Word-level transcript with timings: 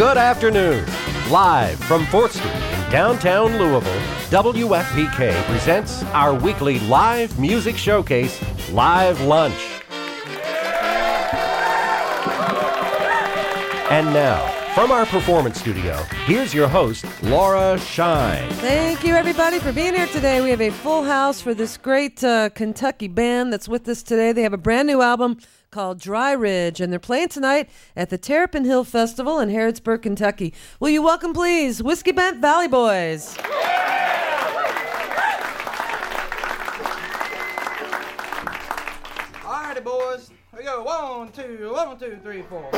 Good 0.00 0.16
afternoon. 0.16 0.86
Live 1.28 1.78
from 1.80 2.06
4th 2.06 2.30
Street 2.30 2.54
in 2.54 2.90
downtown 2.90 3.58
Louisville, 3.58 4.00
WFPK 4.30 5.30
presents 5.44 6.02
our 6.14 6.32
weekly 6.32 6.80
live 6.80 7.38
music 7.38 7.76
showcase, 7.76 8.42
Live 8.72 9.20
Lunch. 9.20 9.82
And 13.90 14.06
now, 14.14 14.50
from 14.74 14.90
our 14.90 15.04
performance 15.04 15.60
studio, 15.60 15.96
here's 16.24 16.54
your 16.54 16.68
host, 16.68 17.04
Laura 17.24 17.78
Shine. 17.80 18.48
Thank 18.52 19.04
you, 19.04 19.14
everybody, 19.14 19.58
for 19.58 19.70
being 19.70 19.92
here 19.92 20.06
today. 20.06 20.40
We 20.40 20.48
have 20.48 20.62
a 20.62 20.70
full 20.70 21.04
house 21.04 21.42
for 21.42 21.52
this 21.52 21.76
great 21.76 22.24
uh, 22.24 22.48
Kentucky 22.48 23.08
band 23.08 23.52
that's 23.52 23.68
with 23.68 23.86
us 23.86 24.02
today. 24.02 24.32
They 24.32 24.44
have 24.44 24.54
a 24.54 24.56
brand 24.56 24.88
new 24.88 25.02
album 25.02 25.40
called 25.70 26.00
Dry 26.00 26.32
Ridge, 26.32 26.80
and 26.80 26.92
they're 26.92 26.98
playing 26.98 27.28
tonight 27.28 27.70
at 27.94 28.10
the 28.10 28.18
Terrapin 28.18 28.64
Hill 28.64 28.82
Festival 28.82 29.38
in 29.38 29.50
Harrodsburg, 29.50 30.02
Kentucky. 30.02 30.52
Will 30.80 30.90
you 30.90 31.00
welcome, 31.00 31.32
please, 31.32 31.80
Whiskey 31.80 32.10
Bent 32.10 32.38
Valley 32.38 32.66
Boys? 32.66 33.38
All 39.44 39.62
righty, 39.62 39.80
boys. 39.80 40.30
Here 40.50 40.58
we 40.58 40.64
go 40.64 40.82
one, 40.82 41.30
two, 41.30 41.70
one, 41.72 41.98
two, 41.98 42.18
three, 42.20 42.42
four. 42.42 42.68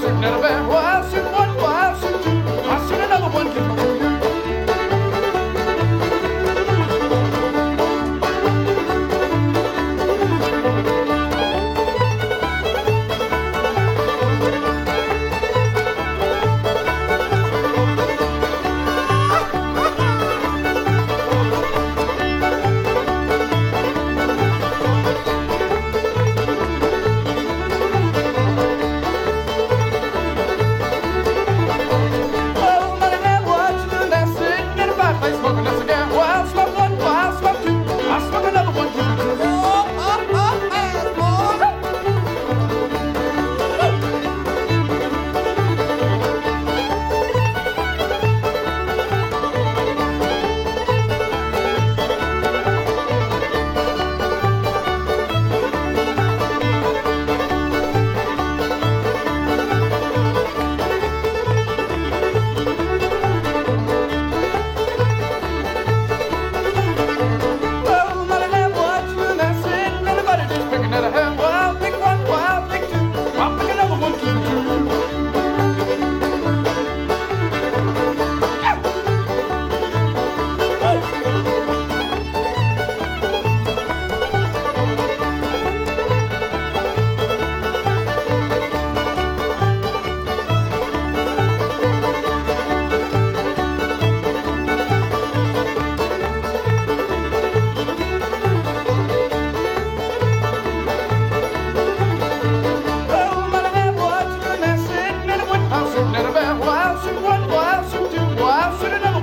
certain 0.00 0.20
little 0.20 0.40
what. 0.68 0.85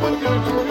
one 0.04 0.20
girl 0.20 0.63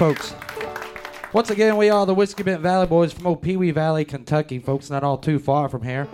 folks. 0.00 0.34
Once 1.34 1.50
again, 1.50 1.76
we 1.76 1.90
are 1.90 2.06
the 2.06 2.14
Whiskey 2.14 2.42
Bent 2.42 2.62
Valley 2.62 2.86
Boys 2.86 3.12
from 3.12 3.26
old 3.26 3.42
Pee 3.42 3.58
Wee 3.58 3.70
Valley, 3.70 4.02
Kentucky, 4.06 4.58
folks, 4.58 4.88
not 4.88 5.04
all 5.04 5.18
too 5.18 5.38
far 5.38 5.68
from 5.68 5.82
here. 5.82 6.08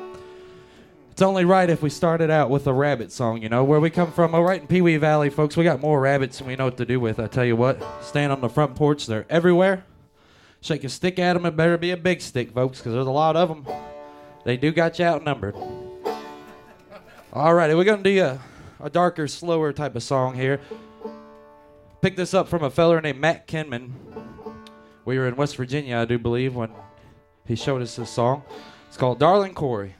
It's 1.12 1.22
only 1.22 1.44
right 1.44 1.70
if 1.70 1.82
we 1.82 1.90
started 1.90 2.28
out 2.28 2.50
with 2.50 2.66
a 2.66 2.72
rabbit 2.72 3.12
song, 3.12 3.40
you 3.40 3.48
know, 3.48 3.62
where 3.62 3.78
we 3.78 3.88
come 3.90 4.10
from. 4.10 4.34
Oh, 4.34 4.42
right 4.42 4.60
in 4.60 4.66
Pee 4.66 4.80
Wee 4.80 4.96
Valley, 4.96 5.30
folks, 5.30 5.56
we 5.56 5.62
got 5.62 5.80
more 5.80 6.00
rabbits 6.00 6.38
than 6.38 6.48
we 6.48 6.56
know 6.56 6.64
what 6.64 6.76
to 6.78 6.84
do 6.84 6.98
with. 6.98 7.20
I 7.20 7.28
tell 7.28 7.44
you 7.44 7.54
what, 7.54 7.80
stand 8.02 8.32
on 8.32 8.40
the 8.40 8.48
front 8.48 8.74
porch, 8.74 9.06
they're 9.06 9.24
everywhere. 9.30 9.84
Shake 10.60 10.82
a 10.82 10.88
stick 10.88 11.20
at 11.20 11.34
them, 11.34 11.46
it 11.46 11.54
better 11.54 11.78
be 11.78 11.92
a 11.92 11.96
big 11.96 12.20
stick, 12.20 12.50
folks, 12.50 12.78
because 12.78 12.92
there's 12.92 13.06
a 13.06 13.10
lot 13.12 13.36
of 13.36 13.48
them. 13.48 13.64
They 14.44 14.56
do 14.56 14.72
got 14.72 14.98
you 14.98 15.04
outnumbered. 15.04 15.54
All 17.32 17.54
righty, 17.54 17.74
we're 17.76 17.84
going 17.84 18.02
to 18.02 18.14
do 18.14 18.20
a, 18.20 18.40
a 18.80 18.90
darker, 18.90 19.28
slower 19.28 19.72
type 19.72 19.94
of 19.94 20.02
song 20.02 20.34
here 20.34 20.60
picked 22.06 22.17
this 22.17 22.35
up 22.35 22.47
from 22.47 22.62
a 22.62 22.70
feller 22.70 23.00
named 23.00 23.19
Matt 23.19 23.49
Kinman. 23.49 23.91
We 25.05 25.19
were 25.19 25.26
in 25.26 25.35
West 25.35 25.56
Virginia, 25.56 25.97
I 25.97 26.05
do 26.05 26.20
believe, 26.20 26.55
when 26.55 26.70
he 27.44 27.56
showed 27.56 27.82
us 27.82 27.97
this 27.97 28.11
song. 28.11 28.44
It's 28.87 28.97
called 28.97 29.19
Darling 29.19 29.55
Corey. 29.55 29.95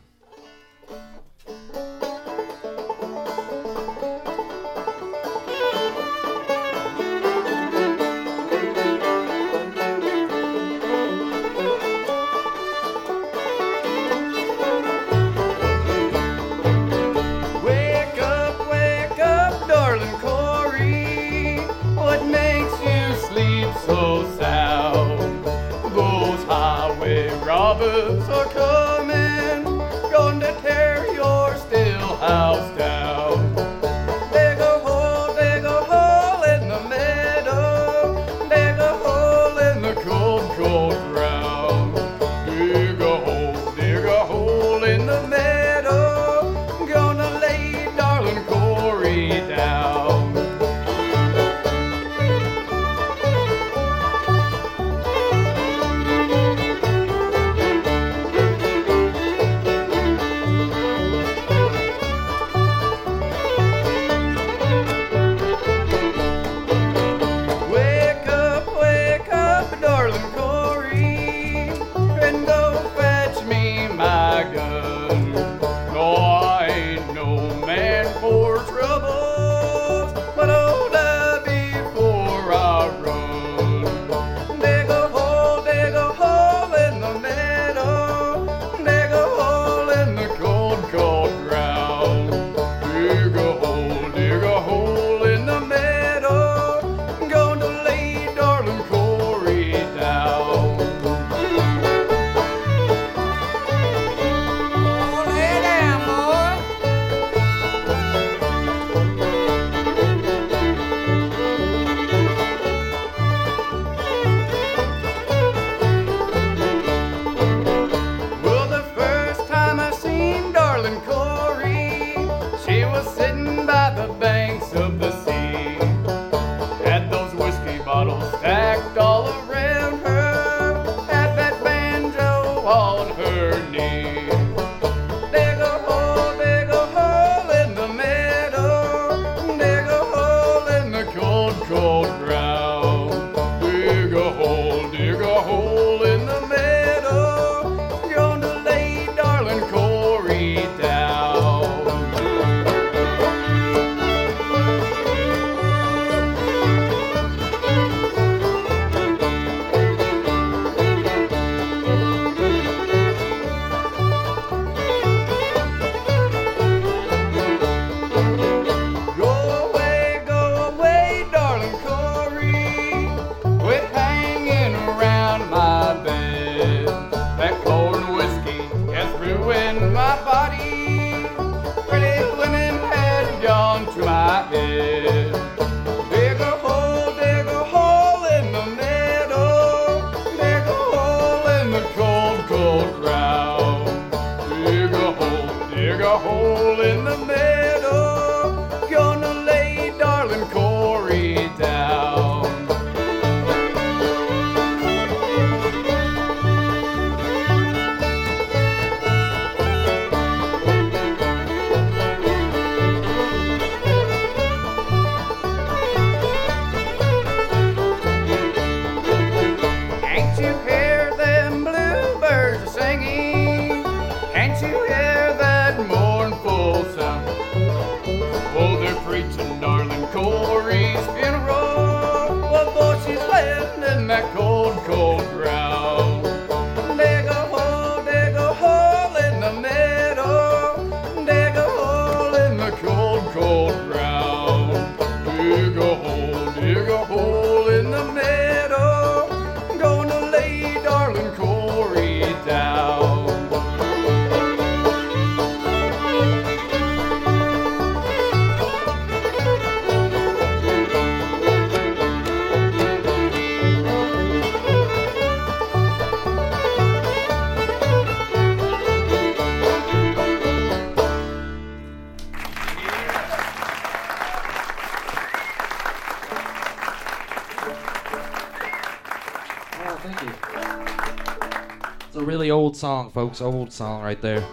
Song, 282.77 283.11
folks. 283.11 283.41
Old 283.41 283.73
song 283.73 284.03
right 284.03 284.21
there. 284.21 284.45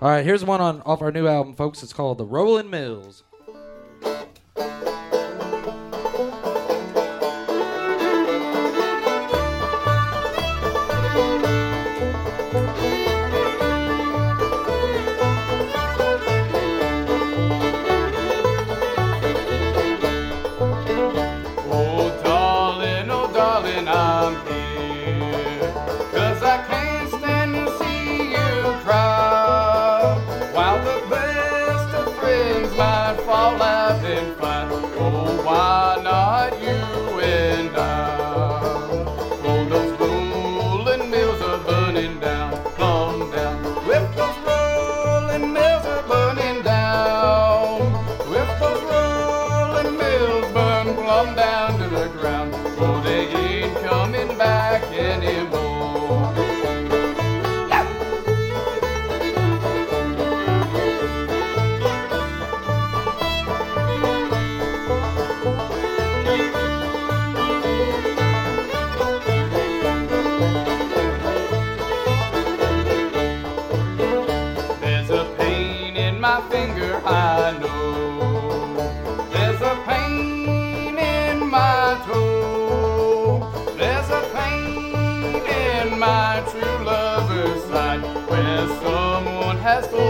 All 0.00 0.08
right, 0.08 0.24
here's 0.24 0.44
one 0.44 0.60
on 0.60 0.80
off 0.82 1.02
our 1.02 1.12
new 1.12 1.26
album, 1.26 1.54
folks. 1.54 1.82
It's 1.82 1.92
called 1.92 2.18
The 2.18 2.24
Rolling 2.24 2.70
Mills. 2.70 3.24
Someone 89.84 90.00
has 90.02 90.07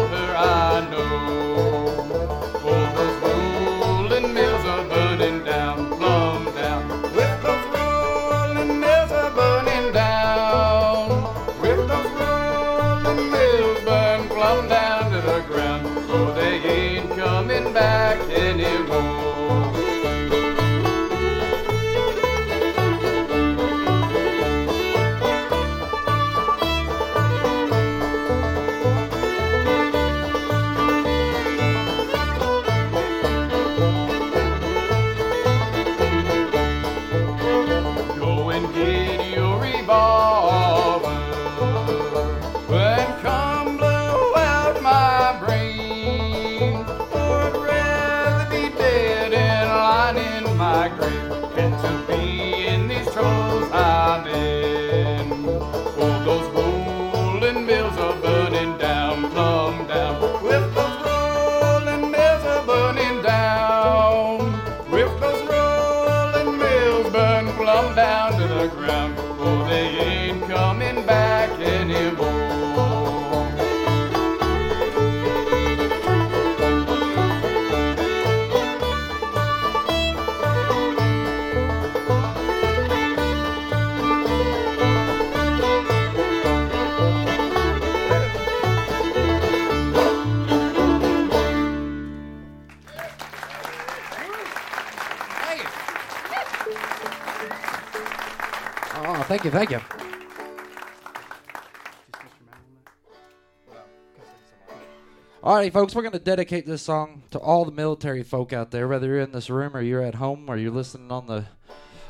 Alrighty, 105.41 105.73
folks, 105.73 105.95
we're 105.95 106.03
going 106.03 106.11
to 106.11 106.19
dedicate 106.19 106.67
this 106.67 106.83
song 106.83 107.23
to 107.31 107.39
all 107.39 107.65
the 107.65 107.71
military 107.71 108.25
folk 108.25 108.53
out 108.53 108.73
there, 108.73 108.89
whether 108.89 109.07
you're 109.07 109.21
in 109.21 109.31
this 109.31 109.49
room 109.49 109.77
or 109.77 109.81
you're 109.81 110.03
at 110.03 110.17
home 110.17 110.47
or 110.49 110.57
you're 110.57 110.73
listening 110.73 111.13
on 111.13 111.29
the 111.29 111.45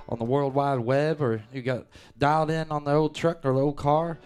on 0.09 0.19
the 0.19 0.25
World 0.25 0.55
Wide 0.55 0.81
Web 0.81 1.21
or 1.21 1.43
you 1.53 1.61
got 1.61 1.85
dialed 2.17 2.51
in 2.51 2.71
on 2.71 2.85
the 2.85 2.93
old 2.93 3.15
truck 3.15 3.45
or 3.45 3.53
the 3.53 3.61
old 3.61 3.77
car. 3.77 4.19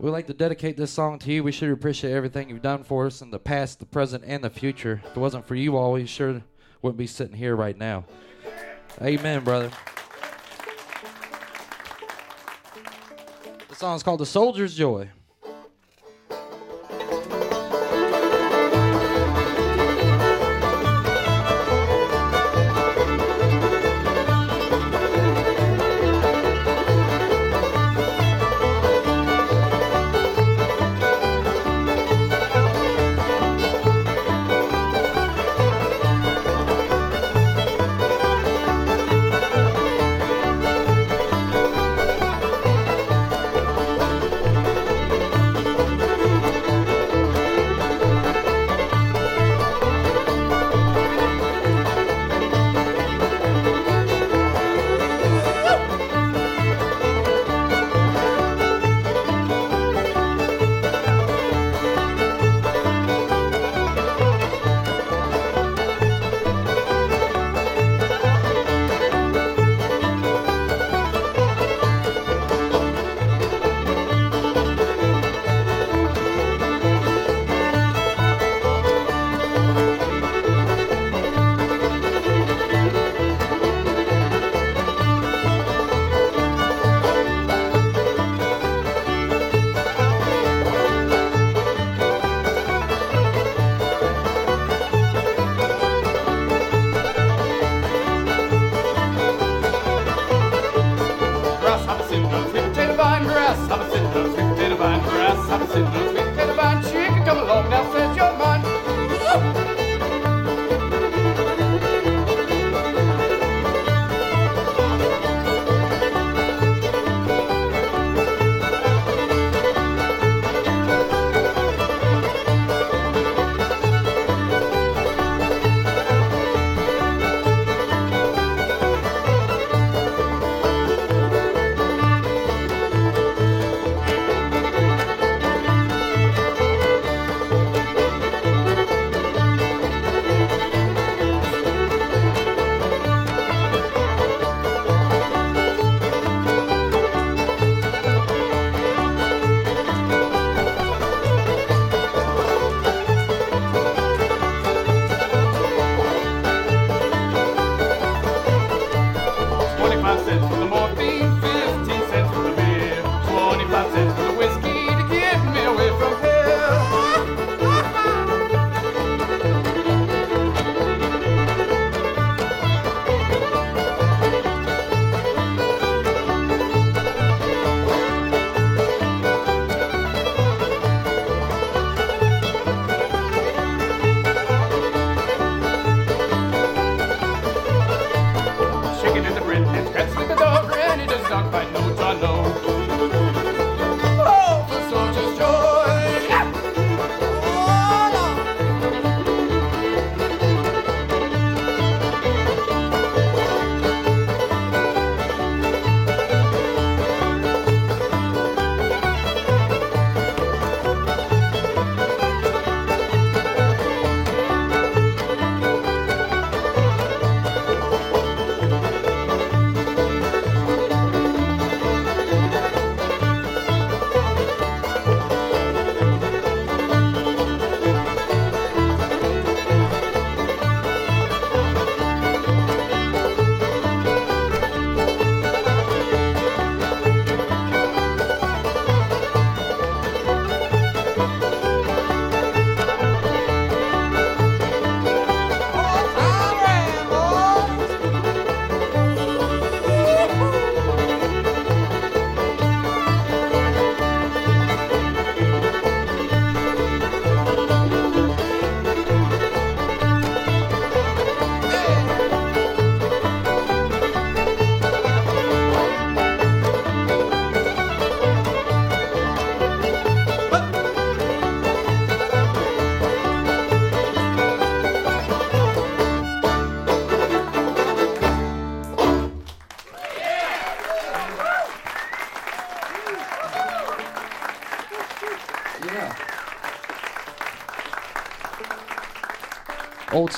We'd 0.00 0.10
like 0.10 0.26
to 0.26 0.34
dedicate 0.34 0.76
this 0.76 0.90
song 0.90 1.20
to 1.20 1.32
you. 1.32 1.44
We 1.44 1.52
sure 1.52 1.72
appreciate 1.72 2.12
everything 2.12 2.50
you've 2.50 2.60
done 2.60 2.82
for 2.82 3.06
us 3.06 3.22
in 3.22 3.30
the 3.30 3.38
past, 3.38 3.78
the 3.78 3.86
present, 3.86 4.24
and 4.26 4.42
the 4.42 4.50
future. 4.50 5.00
If 5.04 5.16
it 5.16 5.20
wasn't 5.20 5.46
for 5.46 5.54
you 5.54 5.76
all, 5.76 5.92
we 5.92 6.04
sure 6.06 6.42
wouldn't 6.82 6.98
be 6.98 7.06
sitting 7.06 7.36
here 7.36 7.54
right 7.54 7.78
now. 7.78 8.04
Amen, 9.00 9.44
brother. 9.44 9.70
The 13.68 13.76
song's 13.76 14.02
called 14.02 14.18
The 14.18 14.26
Soldier's 14.26 14.74
Joy. 14.74 15.08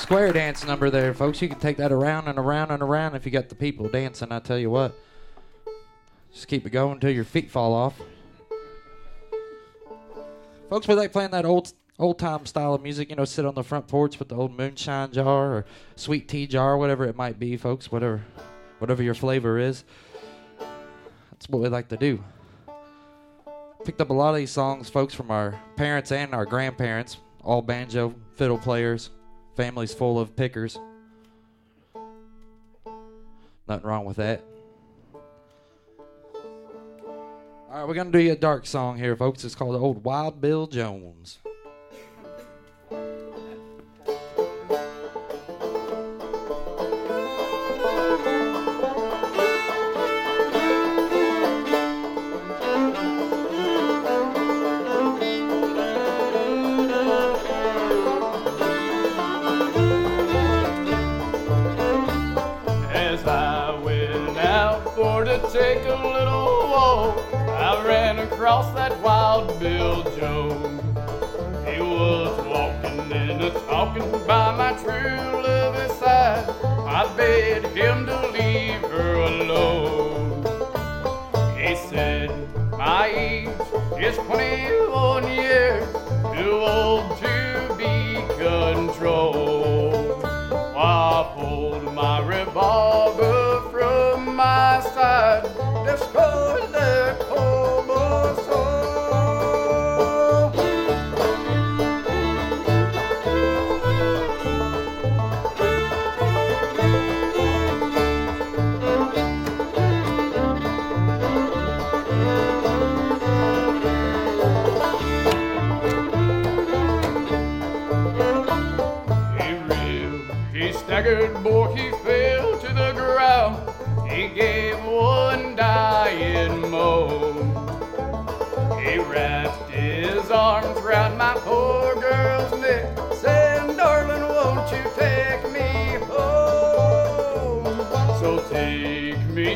Square 0.03 0.33
dance 0.33 0.65
number 0.67 0.89
there, 0.89 1.13
folks. 1.13 1.41
You 1.41 1.47
can 1.47 1.59
take 1.59 1.77
that 1.77 1.93
around 1.93 2.27
and 2.27 2.37
around 2.37 2.71
and 2.71 2.83
around 2.83 3.15
if 3.15 3.25
you 3.25 3.31
got 3.31 3.47
the 3.47 3.55
people 3.55 3.87
dancing. 3.87 4.33
I 4.33 4.39
tell 4.39 4.59
you 4.59 4.69
what. 4.69 4.93
Just 6.33 6.49
keep 6.49 6.67
it 6.67 6.71
going 6.71 6.95
until 6.95 7.09
your 7.09 7.23
feet 7.23 7.49
fall 7.49 7.73
off. 7.73 7.97
Folks, 10.69 10.89
we 10.89 10.95
like 10.95 11.13
playing 11.13 11.31
that 11.31 11.45
old 11.45 11.71
old 11.99 12.19
time 12.19 12.45
style 12.45 12.73
of 12.73 12.83
music. 12.83 13.11
You 13.11 13.15
know, 13.15 13.23
sit 13.23 13.45
on 13.45 13.55
the 13.55 13.63
front 13.63 13.87
porch 13.87 14.19
with 14.19 14.27
the 14.27 14.35
old 14.35 14.57
moonshine 14.57 15.13
jar 15.13 15.53
or 15.53 15.65
sweet 15.95 16.27
tea 16.27 16.47
jar, 16.47 16.77
whatever 16.77 17.05
it 17.05 17.15
might 17.15 17.39
be, 17.39 17.55
folks. 17.55 17.89
Whatever, 17.89 18.25
whatever 18.79 19.01
your 19.01 19.13
flavor 19.13 19.57
is. 19.57 19.85
That's 21.31 21.47
what 21.47 21.61
we 21.61 21.69
like 21.69 21.87
to 21.87 21.97
do. 21.97 22.21
Picked 23.85 24.01
up 24.01 24.09
a 24.09 24.13
lot 24.13 24.31
of 24.31 24.35
these 24.35 24.51
songs, 24.51 24.89
folks, 24.89 25.13
from 25.13 25.31
our 25.31 25.57
parents 25.77 26.11
and 26.11 26.35
our 26.35 26.45
grandparents. 26.45 27.17
All 27.41 27.61
banjo, 27.61 28.13
fiddle 28.35 28.57
players, 28.57 29.09
families 29.55 29.93
full 29.93 30.19
of 30.19 30.35
pickers. 30.35 30.79
Nothing 33.67 33.87
wrong 33.87 34.05
with 34.05 34.17
that. 34.17 34.43
All 37.69 37.79
right, 37.79 37.87
we're 37.87 37.93
gonna 37.93 38.11
do 38.11 38.19
you 38.19 38.33
a 38.33 38.35
dark 38.35 38.65
song 38.65 38.97
here, 38.97 39.15
folks. 39.15 39.43
It's 39.43 39.55
called 39.55 39.75
"Old 39.75 40.03
Wild 40.03 40.41
Bill 40.41 40.67
Jones." 40.67 41.39
Jones. 70.33 70.81
He 71.67 71.79
was 71.79 72.33
walking 72.47 73.11
and 73.13 73.43
a 73.43 73.51
talking 73.67 74.09
by 74.25 74.47
my 74.61 74.71
true 74.83 75.41
love's 75.45 75.93
side. 75.99 76.45
I 76.97 77.01
begged 77.15 77.75
him 77.77 78.07
to 78.07 78.17
leave 78.37 78.81
her 78.93 79.13
alone. 79.31 80.43
He 81.57 81.75
said, 81.75 82.29
My 82.71 83.05
age 83.07 83.49
is 83.99 84.17
21 84.17 85.29
years, 85.29 85.85
too 86.35 86.55
old 86.77 87.05
to 87.25 87.75
be 87.77 87.95
controlled. 88.43 90.25
I 90.25 91.31
pulled 91.35 91.93
my 91.93 92.17
revolver 92.25 93.69
from 93.71 94.35
my 94.35 94.81
side, 94.95 95.45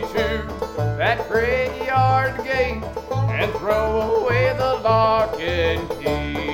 to 0.01 0.45
that 0.97 1.27
graveyard 1.29 2.43
gate 2.43 2.83
and 3.11 3.51
throw 3.53 4.23
away 4.23 4.53
the 4.57 4.75
lock 4.83 5.39
and 5.39 5.89
key. 5.99 6.46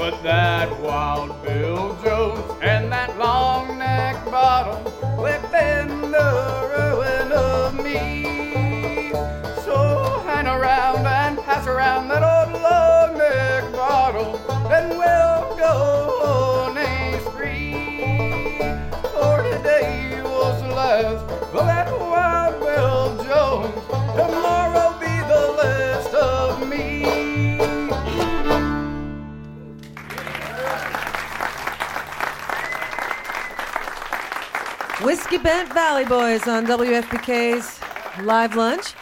But 0.00 0.22
that 0.22 0.80
Wild 0.80 1.42
Bill 1.42 1.94
Jones 2.02 2.40
and 2.62 2.90
that 2.90 3.18
long 3.18 3.76
neck 3.76 4.24
bottom 4.24 4.82
left 5.18 5.52
been 5.52 5.88
the 6.10 6.68
ruin 6.72 7.30
of 7.30 7.74
me. 7.84 9.12
So 9.62 10.22
hang 10.24 10.46
around 10.46 11.06
and 11.06 11.38
pass 11.40 11.66
around 11.66 12.08
that 12.08 12.22
old 12.22 12.62
long 12.62 13.18
neck 13.18 13.72
bottle, 13.72 14.36
and 14.72 14.88
we'll 14.88 15.56
go 15.58 15.74
on 16.24 16.78
a 16.78 17.20
spree. 17.26 17.74
For 19.12 19.42
today 19.52 20.22
was 20.22 20.62
the 20.62 20.68
last 20.68 21.30
of 21.52 21.66
that 21.66 21.92
Wild 22.00 22.58
Bill 22.58 23.22
Jones. 23.26 24.49
Bent 35.42 35.72
Valley 35.72 36.04
Boys 36.04 36.46
on 36.46 36.66
WFPK's 36.66 37.80
Live 38.24 38.56
Lunch. 38.56 38.92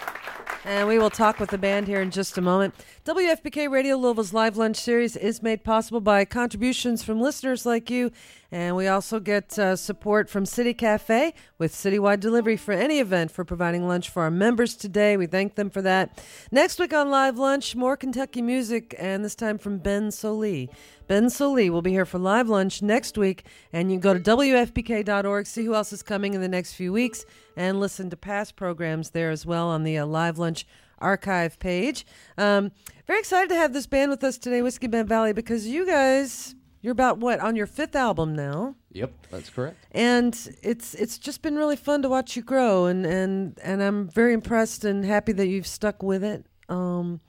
And 0.65 0.87
we 0.87 0.97
will 0.97 1.11
talk 1.11 1.41
with 1.41 1.51
the 1.51 1.59
band 1.59 1.89
here 1.89 2.01
in 2.01 2.13
just 2.13 2.39
a 2.39 2.41
moment. 2.41 2.75
WFPK 3.09 3.71
Radio 3.71 3.97
Louisville's 3.97 4.35
Live 4.35 4.59
Lunch 4.59 4.77
series 4.77 5.17
is 5.17 5.43
made 5.43 5.65
possible 5.65 6.03
by 6.03 6.27
contributions 6.27 7.03
from 7.03 7.23
listeners 7.23 7.65
like 7.65 7.89
you. 7.89 8.13
And 8.53 8.77
we 8.77 8.87
also 8.87 9.19
get 9.19 9.59
uh, 9.59 9.77
support 9.77 10.29
from 10.29 10.45
City 10.45 10.75
Cafe 10.75 11.33
with 11.57 11.73
citywide 11.73 12.21
delivery 12.21 12.59
for 12.59 12.73
any 12.73 12.99
event 12.99 13.31
for 13.31 13.47
providing 13.47 13.89
lunch 13.89 14.11
for 14.11 14.25
our 14.25 14.31
members 14.31 14.75
today. 14.75 15.17
We 15.17 15.25
thank 15.25 15.55
them 15.55 15.71
for 15.71 15.81
that. 15.81 16.23
Next 16.53 16.79
week 16.79 16.93
on 16.93 17.11
Live 17.11 17.39
Lunch, 17.39 17.75
more 17.75 17.97
Kentucky 17.97 18.43
music, 18.43 18.95
and 18.99 19.25
this 19.25 19.35
time 19.35 19.57
from 19.57 19.79
Ben 19.79 20.11
Sollee. 20.11 20.69
Ben 21.07 21.29
Sollee 21.29 21.71
will 21.71 21.81
be 21.81 21.93
here 21.93 22.05
for 22.05 22.19
Live 22.19 22.51
Lunch 22.51 22.83
next 22.83 23.17
week, 23.17 23.47
and 23.73 23.91
you 23.91 23.99
can 23.99 24.03
go 24.03 24.19
to 24.19 24.37
WFPK.org, 24.37 25.47
see 25.47 25.65
who 25.65 25.75
else 25.75 25.95
is 25.95 26.03
coming 26.03 26.35
in 26.35 26.43
the 26.43 26.49
next 26.49 26.75
few 26.75 26.93
weeks, 26.93 27.25
and 27.57 27.81
listen 27.81 28.11
to 28.11 28.19
past 28.19 28.55
programs 28.55 29.11
there 29.11 29.31
as 29.31 29.47
well 29.47 29.69
on 29.69 29.85
the 29.85 29.97
uh, 29.97 30.05
Live 30.05 30.39
Lunch 30.39 30.67
archive 31.01 31.59
page. 31.59 32.07
Um, 32.37 32.73
very 33.07 33.19
excited 33.21 33.49
to 33.51 33.55
have 33.57 33.73
this 33.73 33.87
band 33.87 34.11
with 34.11 34.23
us 34.25 34.39
today, 34.39 34.63
Whiskey 34.63 34.87
Bent 34.87 35.09
Valley, 35.09 35.33
because 35.33 35.67
you 35.67 35.87
guys, 35.87 36.55
you're 36.83 36.93
about 36.93 37.19
what 37.19 37.41
on 37.41 37.57
your 37.57 37.67
fifth 37.67 37.97
album 37.97 38.35
now, 38.37 38.75
Yep, 38.93 39.13
that's 39.31 39.51
correct. 39.51 39.77
and 39.93 40.35
it's 40.63 40.95
it's 40.95 41.19
just 41.19 41.43
been 41.43 41.57
really 41.57 41.77
fun 41.77 42.03
to 42.03 42.09
watch 42.09 42.37
you 42.37 42.43
grow, 42.43 42.87
and 42.87 43.05
and 43.07 43.59
and 43.63 43.83
I'm 43.83 44.09
very 44.09 44.33
impressed 44.35 44.85
and 44.85 45.05
happy 45.05 45.33
that 45.33 45.47
you've 45.49 45.67
stuck 45.67 46.03
with 46.03 46.23
it. 46.25 46.45
Um, 46.69 47.21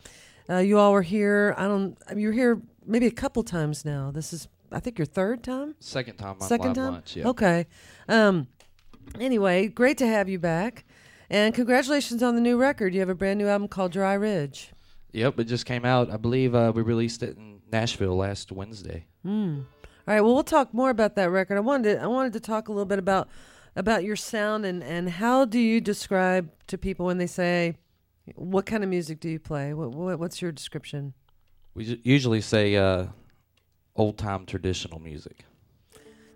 uh, 0.50 0.58
you 0.58 0.78
all 0.80 0.92
were 0.94 1.02
here. 1.04 1.54
I 1.58 1.68
don't. 1.68 1.98
You 2.16 2.28
were 2.28 2.34
here 2.34 2.62
maybe 2.86 3.06
a 3.08 3.12
couple 3.12 3.44
times 3.44 3.86
now. 3.86 4.10
This 4.12 4.34
is, 4.34 4.48
I 4.72 4.80
think, 4.80 4.98
your 4.98 5.06
third 5.06 5.44
time. 5.44 5.76
Second 5.80 6.18
time 6.18 6.38
on 6.42 6.48
Second 6.48 6.74
time. 6.76 6.94
lunch. 6.94 7.16
Yeah. 7.16 7.28
Okay. 7.30 7.68
Um. 8.08 8.48
Anyway, 9.20 9.68
great 9.68 9.98
to 10.00 10.08
have 10.08 10.30
you 10.30 10.38
back, 10.40 10.86
and 11.30 11.54
congratulations 11.54 12.24
on 12.24 12.36
the 12.36 12.42
new 12.42 12.58
record. 12.58 12.94
You 12.94 13.00
have 13.02 13.10
a 13.10 13.16
brand 13.16 13.40
new 13.40 13.48
album 13.48 13.68
called 13.68 13.92
Dry 13.92 14.14
Ridge. 14.14 14.72
Yep, 15.12 15.40
it 15.40 15.44
just 15.46 15.66
came 15.66 15.86
out. 15.86 16.12
I 16.12 16.18
believe 16.18 16.54
uh, 16.54 16.72
we 16.74 16.82
released 16.82 17.24
it 17.24 17.38
in 17.38 17.62
Nashville 17.72 18.16
last 18.16 18.52
Wednesday. 18.52 19.06
All 20.10 20.16
right. 20.16 20.22
Well, 20.22 20.34
we'll 20.34 20.44
talk 20.44 20.74
more 20.74 20.90
about 20.90 21.16
that 21.16 21.30
record. 21.30 21.58
I 21.58 21.62
wanted 21.62 21.96
to, 21.96 22.04
I 22.04 22.08
wanted 22.08 22.34
to 22.34 22.40
talk 22.40 22.68
a 22.68 22.72
little 22.72 22.86
bit 22.86 23.00
about 23.00 23.30
about 23.76 24.04
your 24.04 24.16
sound 24.16 24.66
and 24.66 24.84
and 24.84 25.10
how 25.10 25.46
do 25.46 25.60
you 25.60 25.80
describe 25.80 26.50
to 26.68 26.78
people 26.78 27.06
when 27.06 27.18
they 27.18 27.28
say 27.28 27.76
what 28.36 28.66
kind 28.66 28.84
of 28.84 28.90
music 28.90 29.20
do 29.20 29.30
you 29.30 29.40
play? 29.40 29.74
What, 29.74 29.92
what 29.92 30.20
what's 30.20 30.42
your 30.42 30.52
description? 30.52 31.14
We 31.76 32.00
usually 32.04 32.42
say 32.42 32.76
uh, 32.76 33.08
old 33.96 34.18
time 34.18 34.46
traditional 34.46 35.00
music. 35.00 35.46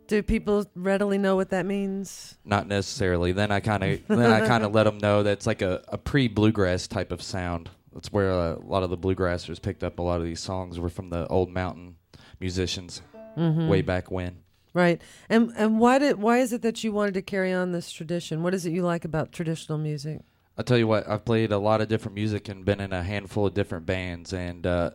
Do 0.08 0.22
people 0.22 0.66
readily 0.76 1.18
know 1.18 1.36
what 1.36 1.50
that 1.50 1.66
means? 1.66 2.38
Not 2.44 2.68
necessarily. 2.68 3.32
Then 3.32 3.52
I 3.52 3.60
kind 3.60 3.84
of 3.84 4.08
then 4.08 4.32
I 4.32 4.46
kind 4.48 4.64
of 4.64 4.74
let 4.74 4.84
them 4.84 4.98
know 4.98 5.24
that's 5.24 5.48
like 5.48 5.62
a, 5.62 5.84
a 5.88 5.98
pre 5.98 6.28
bluegrass 6.28 6.88
type 6.88 7.12
of 7.12 7.22
sound. 7.22 7.70
That's 7.94 8.12
where 8.12 8.32
uh, 8.32 8.56
a 8.56 8.66
lot 8.66 8.84
of 8.84 8.90
the 8.90 8.98
bluegrassers 8.98 9.62
picked 9.62 9.84
up 9.84 10.00
a 10.00 10.02
lot 10.02 10.20
of 10.20 10.26
these 10.26 10.40
songs 10.40 10.80
were 10.80 10.90
from 10.90 11.10
the 11.10 11.28
old 11.28 11.52
mountain 11.52 11.96
musicians 12.40 13.02
way 13.36 13.82
back 13.82 14.12
when. 14.12 14.38
Right. 14.74 15.02
And 15.30 15.54
and 15.56 15.80
why 15.80 16.00
did 16.00 16.20
why 16.20 16.40
is 16.40 16.52
it 16.52 16.62
that 16.64 16.84
you 16.84 16.92
wanted 16.92 17.14
to 17.14 17.22
carry 17.22 17.54
on 17.54 17.72
this 17.72 17.92
tradition? 17.92 18.44
What 18.44 18.54
is 18.54 18.66
it 18.66 18.72
you 18.72 18.82
like 18.82 19.06
about 19.06 19.32
traditional 19.32 19.78
music? 19.78 20.22
I'll 20.58 20.64
tell 20.64 20.78
you 20.78 20.88
what, 20.88 21.08
I've 21.08 21.26
played 21.26 21.52
a 21.52 21.58
lot 21.58 21.82
of 21.82 21.88
different 21.88 22.14
music 22.14 22.48
and 22.48 22.64
been 22.64 22.80
in 22.80 22.94
a 22.94 23.02
handful 23.02 23.48
of 23.48 23.56
different 23.56 23.88
bands, 23.88 24.34
and 24.34 24.68
uh, 24.68 24.92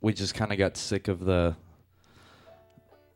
we 0.00 0.14
just 0.14 0.34
kind 0.34 0.52
of 0.52 0.58
got 0.58 0.78
sick 0.78 1.06
of 1.08 1.20
the 1.20 1.54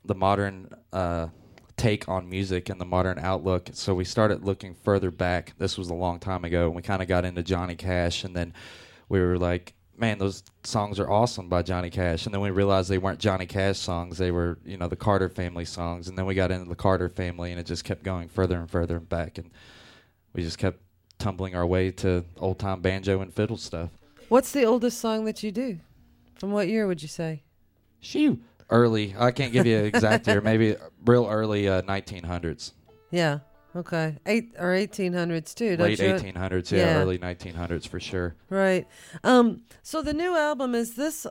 the 0.05 0.15
modern 0.15 0.69
uh, 0.93 1.29
take 1.77 2.09
on 2.09 2.29
music 2.29 2.69
and 2.69 2.81
the 2.81 2.85
modern 2.85 3.19
outlook. 3.19 3.71
So 3.73 3.95
we 3.95 4.05
started 4.05 4.45
looking 4.45 4.75
further 4.75 5.11
back. 5.11 5.55
This 5.59 5.79
was 5.79 5.91
a 5.91 5.95
long 5.95 6.19
time 6.19 6.45
ago, 6.45 6.67
and 6.67 6.75
we 6.75 6.83
kind 6.83 7.03
of 7.03 7.09
got 7.09 7.25
into 7.25 7.43
Johnny 7.43 7.75
Cash, 7.75 8.25
and 8.25 8.35
then 8.35 8.55
we 9.09 9.21
were 9.21 9.39
like, 9.39 9.75
"Man, 9.97 10.19
those 10.19 10.43
songs 10.65 10.99
are 10.99 11.11
awesome 11.11 11.49
by 11.49 11.63
Johnny 11.63 11.91
Cash." 11.91 12.27
And 12.27 12.35
then 12.35 12.41
we 12.41 12.51
realized 12.51 12.89
they 12.89 12.99
weren't 12.99 13.19
Johnny 13.19 13.47
Cash 13.47 13.79
songs; 13.79 14.19
they 14.19 14.31
were, 14.31 14.59
you 14.65 14.77
know, 14.77 14.89
the 14.89 14.97
Carter 14.97 15.29
family 15.29 15.65
songs. 15.65 16.09
And 16.09 16.17
then 16.17 16.27
we 16.27 16.35
got 16.35 16.51
into 16.51 16.69
the 16.69 16.77
Carter 16.77 17.09
family, 17.09 17.51
and 17.51 17.61
it 17.61 17.67
just 17.67 17.85
kept 17.85 18.03
going 18.03 18.29
further 18.29 18.59
and 18.59 18.71
further 18.71 18.97
and 18.97 19.09
back, 19.09 19.39
and 19.39 19.51
we 20.35 20.43
just 20.43 20.59
kept 20.59 20.81
tumbling 21.19 21.55
our 21.55 21.67
way 21.67 21.91
to 21.91 22.25
old 22.39 22.59
time 22.59 22.81
banjo 22.81 23.21
and 23.21 23.33
fiddle 23.33 23.57
stuff. 23.57 23.91
What's 24.29 24.53
the 24.53 24.65
oldest 24.65 24.99
song 24.99 25.25
that 25.27 25.43
you 25.43 25.53
do? 25.53 25.79
From 26.37 26.53
what 26.53 26.69
year 26.69 26.87
would 26.87 27.03
you 27.03 27.09
say? 27.09 27.43
Shoo! 28.01 28.41
Early, 28.73 29.15
I 29.19 29.31
can't 29.33 29.53
give 29.53 29.67
you 29.67 29.79
an 29.79 29.85
exact 29.85 30.27
year. 30.27 30.41
Maybe 30.51 30.77
real 31.05 31.27
early 31.29 31.69
uh, 31.69 31.83
1900s, 31.83 32.73
Yeah. 33.11 33.41
Okay. 33.75 34.17
Eight 34.27 34.55
or 34.59 34.75
eighteen 34.75 35.13
hundreds 35.15 35.55
too. 35.55 35.77
Don't 35.77 35.87
late 35.89 35.99
you? 35.99 36.13
1800s, 36.13 36.71
yeah, 36.73 36.79
Yeah. 36.79 36.99
early 37.01 37.19
1900s 37.19 37.87
for 37.89 38.01
sure. 38.01 38.35
Right. 38.51 38.87
Um. 39.25 39.63
So 39.83 40.03
the 40.03 40.13
new 40.13 40.37
album 40.37 40.75
is 40.75 40.95
this 40.95 41.27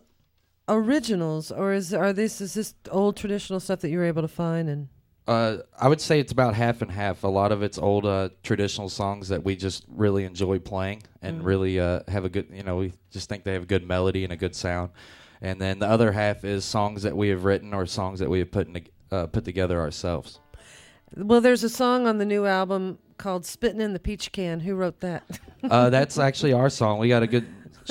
originals 0.69 1.51
or 1.51 1.73
is 1.73 1.93
are 1.93 2.13
this 2.13 2.41
is 2.41 2.53
this 2.53 2.73
old 2.89 3.17
traditional 3.17 3.59
stuff 3.59 3.79
that 3.81 3.89
you 3.89 3.97
were 3.97 4.05
able 4.05 4.21
to 4.21 4.27
find 4.27 4.69
and 4.69 4.87
Uh, 5.27 5.57
I 5.79 5.87
would 5.87 6.01
say 6.01 6.19
it's 6.19 6.31
about 6.31 6.55
half 6.55 6.81
and 6.81 6.91
half. 6.91 7.23
A 7.23 7.27
lot 7.27 7.51
of 7.51 7.61
it's 7.61 7.77
old 7.77 8.05
uh, 8.07 8.29
traditional 8.41 8.89
songs 8.89 9.27
that 9.29 9.43
we 9.43 9.55
just 9.55 9.85
really 9.87 10.23
enjoy 10.25 10.57
playing 10.59 11.03
and 11.21 11.45
really 11.45 11.79
uh, 11.79 11.99
have 12.07 12.25
a 12.25 12.29
good, 12.29 12.47
you 12.51 12.63
know, 12.63 12.77
we 12.77 12.93
just 13.11 13.29
think 13.29 13.43
they 13.43 13.53
have 13.53 13.63
a 13.63 13.67
good 13.67 13.85
melody 13.87 14.23
and 14.23 14.33
a 14.33 14.35
good 14.35 14.55
sound. 14.55 14.89
And 15.41 15.59
then 15.59 15.79
the 15.79 15.87
other 15.87 16.11
half 16.11 16.43
is 16.43 16.63
songs 16.63 17.03
that 17.03 17.17
we 17.17 17.29
have 17.29 17.43
written 17.43 17.73
or 17.73 17.85
songs 17.85 18.19
that 18.19 18.29
we 18.29 18.39
have 18.39 18.51
put 18.51 18.67
in, 18.67 18.85
uh, 19.11 19.27
put 19.27 19.43
together 19.43 19.79
ourselves. 19.79 20.39
well, 21.15 21.41
there's 21.41 21.63
a 21.63 21.69
song 21.69 22.07
on 22.07 22.19
the 22.19 22.25
new 22.25 22.45
album 22.45 22.99
called 23.17 23.45
"Spitting 23.45 23.81
in 23.81 23.93
the 23.93 23.99
Peach 23.99 24.31
Can." 24.31 24.59
Who 24.59 24.75
wrote 24.75 24.99
that? 25.01 25.23
Uh, 25.63 25.91
that's 25.91 26.17
actually 26.17 26.53
our 26.53 26.71
song. 26.71 26.97
We 26.97 27.07
got 27.07 27.21
a 27.21 27.27
good 27.27 27.45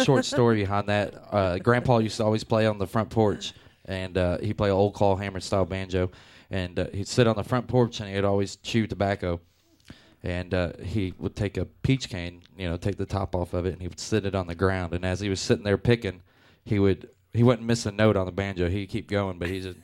short 0.05 0.25
story 0.25 0.57
behind 0.57 0.89
that. 0.89 1.15
Uh, 1.31 1.59
Grandpa 1.59 1.99
used 1.99 2.17
to 2.17 2.25
always 2.25 2.43
play 2.43 2.67
on 2.67 2.79
the 2.79 2.87
front 2.87 3.11
porch, 3.11 3.53
and 3.85 4.19
uh, 4.19 4.39
he 4.39 4.53
played 4.53 4.71
old 4.71 4.95
claw 4.95 5.15
hammer 5.15 5.39
style 5.39 5.65
banjo, 5.65 6.11
and 6.51 6.79
uh, 6.79 6.87
he'd 6.93 7.07
sit 7.07 7.27
on 7.27 7.37
the 7.37 7.45
front 7.45 7.69
porch 7.69 8.01
and 8.01 8.13
he'd 8.13 8.25
always 8.25 8.57
chew 8.57 8.87
tobacco, 8.89 9.41
and 10.23 10.53
uh, 10.53 10.73
he 10.83 11.15
would 11.19 11.37
take 11.37 11.57
a 11.57 11.65
peach 11.65 12.09
cane, 12.09 12.43
you 12.59 12.69
know, 12.69 12.77
take 12.77 12.97
the 12.97 13.07
top 13.07 13.35
off 13.37 13.55
of 13.55 13.67
it, 13.67 13.73
and 13.73 13.81
he 13.81 13.89
would 13.89 14.01
sit 14.01 14.27
it 14.27 14.35
on 14.35 14.47
the 14.49 14.55
ground, 14.55 14.93
and 14.93 15.05
as 15.05 15.21
he 15.21 15.29
was 15.29 15.41
sitting 15.41 15.65
there 15.65 15.79
picking, 15.79 16.23
he 16.65 16.79
would 16.79 17.09
he 17.33 17.43
wouldn't 17.43 17.66
miss 17.66 17.87
a 17.87 17.93
note 17.93 18.16
on 18.16 18.27
the 18.27 18.33
banjo. 18.33 18.69
He'd 18.69 18.88
keep 18.88 19.09
going, 19.09 19.38
but 19.38 19.49
he 19.49 19.61
just 19.61 19.79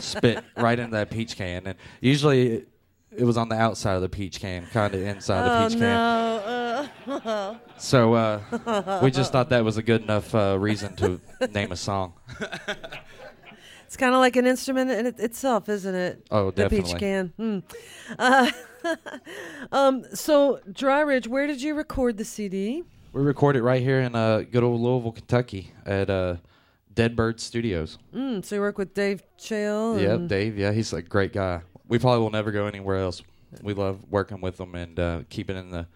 spit 0.00 0.42
right 0.56 0.78
into 0.78 0.92
that 0.92 1.10
peach 1.10 1.36
can, 1.36 1.66
and 1.66 1.78
usually. 2.00 2.48
It, 2.48 2.68
it 3.16 3.22
was 3.22 3.36
on 3.36 3.48
the 3.48 3.54
outside 3.54 3.94
of 3.94 4.02
the 4.02 4.08
peach 4.08 4.40
can, 4.40 4.66
kind 4.72 4.92
of 4.92 5.00
inside 5.00 5.44
the 5.44 5.54
oh 5.54 5.68
peach 5.68 5.78
can. 5.78 5.80
no! 5.80 6.88
Uh, 7.06 7.54
So 7.78 8.14
uh, 8.14 9.00
we 9.02 9.10
just 9.10 9.30
thought 9.32 9.50
that 9.50 9.64
was 9.64 9.76
a 9.76 9.82
good 9.82 10.02
enough 10.02 10.34
uh, 10.34 10.58
reason 10.58 10.96
to 10.96 11.20
name 11.52 11.70
a 11.70 11.76
song. 11.76 12.14
it's 13.86 13.96
kind 13.96 14.14
of 14.14 14.20
like 14.20 14.36
an 14.36 14.46
instrument 14.46 14.90
in 14.90 15.06
it 15.06 15.20
itself, 15.20 15.68
isn't 15.68 15.94
it? 15.94 16.26
Oh, 16.30 16.50
The 16.50 16.68
peach 16.68 16.94
can. 16.96 17.32
Hmm. 17.36 17.58
Uh, 18.18 18.50
um. 19.72 20.04
So, 20.14 20.60
Dry 20.72 21.00
Ridge, 21.00 21.28
where 21.28 21.46
did 21.46 21.62
you 21.62 21.74
record 21.74 22.16
the 22.16 22.24
CD? 22.24 22.82
We 23.12 23.22
recorded 23.22 23.60
it 23.60 23.62
right 23.62 23.80
here 23.82 24.00
in 24.00 24.14
uh, 24.14 24.40
good 24.40 24.64
old 24.64 24.80
Louisville, 24.80 25.12
Kentucky, 25.12 25.72
at 25.86 26.10
uh, 26.10 26.36
Dead 26.94 27.16
Bird 27.16 27.40
Studios. 27.40 27.98
Mm, 28.14 28.44
so 28.44 28.54
you 28.54 28.60
work 28.60 28.78
with 28.78 28.94
Dave 28.94 29.22
Chale. 29.38 29.98
Yeah, 30.00 30.16
Dave. 30.16 30.56
Yeah, 30.58 30.72
he's 30.72 30.92
a 30.92 31.02
great 31.02 31.32
guy. 31.32 31.62
We 31.88 31.98
probably 31.98 32.20
will 32.20 32.30
never 32.30 32.50
go 32.52 32.66
anywhere 32.66 32.98
else. 32.98 33.22
We 33.62 33.74
love 33.74 34.00
working 34.10 34.40
with 34.40 34.58
him 34.58 34.74
and 34.74 34.98
uh, 34.98 35.20
keeping 35.28 35.56
in 35.56 35.70
the 35.70 35.86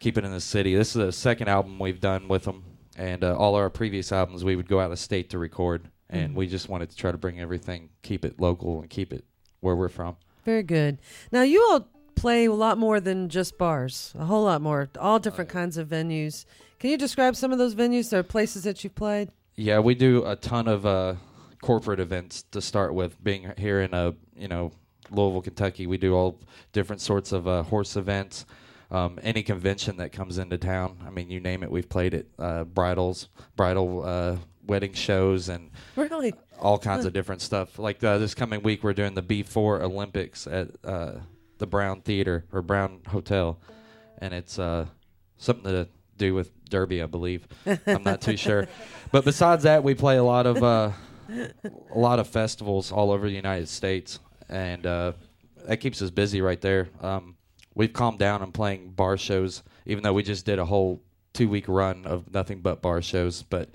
keeping 0.00 0.24
in 0.24 0.32
the 0.32 0.40
city. 0.40 0.74
This 0.74 0.88
is 0.88 0.94
the 0.94 1.12
second 1.12 1.48
album 1.48 1.78
we've 1.78 2.00
done 2.00 2.28
with 2.28 2.44
them, 2.44 2.64
and 2.96 3.24
uh, 3.24 3.36
all 3.36 3.54
our 3.54 3.70
previous 3.70 4.12
albums 4.12 4.44
we 4.44 4.56
would 4.56 4.68
go 4.68 4.80
out 4.80 4.92
of 4.92 4.98
state 4.98 5.30
to 5.30 5.38
record, 5.38 5.88
and 6.10 6.34
we 6.34 6.46
just 6.46 6.68
wanted 6.68 6.90
to 6.90 6.96
try 6.96 7.10
to 7.10 7.18
bring 7.18 7.40
everything, 7.40 7.88
keep 8.02 8.24
it 8.24 8.38
local, 8.38 8.80
and 8.80 8.90
keep 8.90 9.12
it 9.12 9.24
where 9.60 9.74
we're 9.74 9.88
from. 9.88 10.16
Very 10.44 10.62
good. 10.62 10.98
Now 11.32 11.42
you 11.42 11.66
all 11.70 11.88
play 12.14 12.44
a 12.44 12.52
lot 12.52 12.78
more 12.78 13.00
than 13.00 13.28
just 13.28 13.58
bars. 13.58 14.12
A 14.18 14.24
whole 14.24 14.44
lot 14.44 14.60
more. 14.60 14.88
All 14.98 15.18
different 15.18 15.50
kinds 15.50 15.76
of 15.76 15.88
venues. 15.88 16.44
Can 16.78 16.90
you 16.90 16.98
describe 16.98 17.34
some 17.34 17.50
of 17.52 17.58
those 17.58 17.74
venues 17.74 18.12
or 18.12 18.22
places 18.22 18.64
that 18.64 18.84
you've 18.84 18.94
played? 18.94 19.30
Yeah, 19.56 19.78
we 19.78 19.94
do 19.94 20.24
a 20.26 20.36
ton 20.36 20.66
of 20.68 20.84
uh, 20.84 21.14
corporate 21.62 22.00
events 22.00 22.42
to 22.52 22.60
start 22.60 22.94
with. 22.94 23.22
Being 23.22 23.52
here 23.56 23.80
in 23.80 23.94
a 23.94 24.14
you 24.36 24.48
know 24.48 24.72
Louisville, 25.10 25.42
Kentucky, 25.42 25.86
we 25.86 25.96
do 25.96 26.14
all 26.14 26.40
different 26.72 27.00
sorts 27.00 27.32
of 27.32 27.46
uh, 27.46 27.62
horse 27.62 27.96
events. 27.96 28.46
Um, 28.90 29.18
any 29.22 29.42
convention 29.42 29.96
that 29.96 30.12
comes 30.12 30.38
into 30.38 30.58
town, 30.58 30.98
I 31.06 31.10
mean, 31.10 31.30
you 31.30 31.40
name 31.40 31.62
it, 31.62 31.70
we've 31.70 31.88
played 31.88 32.14
it. 32.14 32.28
Uh, 32.38 32.64
bridals, 32.64 33.28
bridal 33.56 34.04
uh, 34.04 34.36
wedding 34.66 34.92
shows, 34.92 35.48
and 35.48 35.70
Really? 35.96 36.32
all 36.60 36.78
kinds 36.78 37.04
of 37.04 37.12
different 37.12 37.40
stuff. 37.40 37.78
Like 37.78 38.04
uh, 38.04 38.18
this 38.18 38.34
coming 38.34 38.62
week, 38.62 38.84
we're 38.84 38.92
doing 38.92 39.14
the 39.14 39.22
B4 39.22 39.80
Olympics 39.80 40.46
at 40.46 40.68
uh, 40.84 41.12
the 41.58 41.66
Brown 41.66 42.02
Theater 42.02 42.44
or 42.52 42.62
Brown 42.62 43.00
Hotel, 43.08 43.58
and 44.18 44.32
it's 44.34 44.58
uh, 44.58 44.86
something 45.38 45.64
to 45.72 45.88
do 46.16 46.34
with 46.34 46.50
Derby, 46.68 47.02
I 47.02 47.06
believe. 47.06 47.46
I'm 47.86 48.02
not 48.02 48.20
too 48.20 48.36
sure, 48.36 48.68
but 49.12 49.24
besides 49.24 49.64
that, 49.64 49.82
we 49.84 49.94
play 49.94 50.16
a 50.16 50.24
lot 50.24 50.46
of 50.46 50.62
uh, 50.62 50.90
a 51.30 51.98
lot 51.98 52.18
of 52.18 52.28
festivals 52.28 52.92
all 52.92 53.10
over 53.10 53.28
the 53.28 53.34
United 53.34 53.68
States, 53.68 54.18
and 54.48 54.86
uh, 54.86 55.12
that 55.66 55.78
keeps 55.78 56.00
us 56.02 56.10
busy 56.10 56.40
right 56.40 56.60
there. 56.60 56.88
Um, 57.00 57.36
we've 57.74 57.92
calmed 57.92 58.18
down 58.18 58.42
on 58.42 58.52
playing 58.52 58.90
bar 58.90 59.16
shows, 59.16 59.62
even 59.86 60.02
though 60.02 60.12
we 60.12 60.22
just 60.22 60.46
did 60.46 60.58
a 60.58 60.64
whole 60.64 61.02
two 61.32 61.48
week 61.48 61.66
run 61.68 62.06
of 62.06 62.32
nothing 62.32 62.60
but 62.60 62.82
bar 62.82 63.02
shows. 63.02 63.42
But 63.42 63.70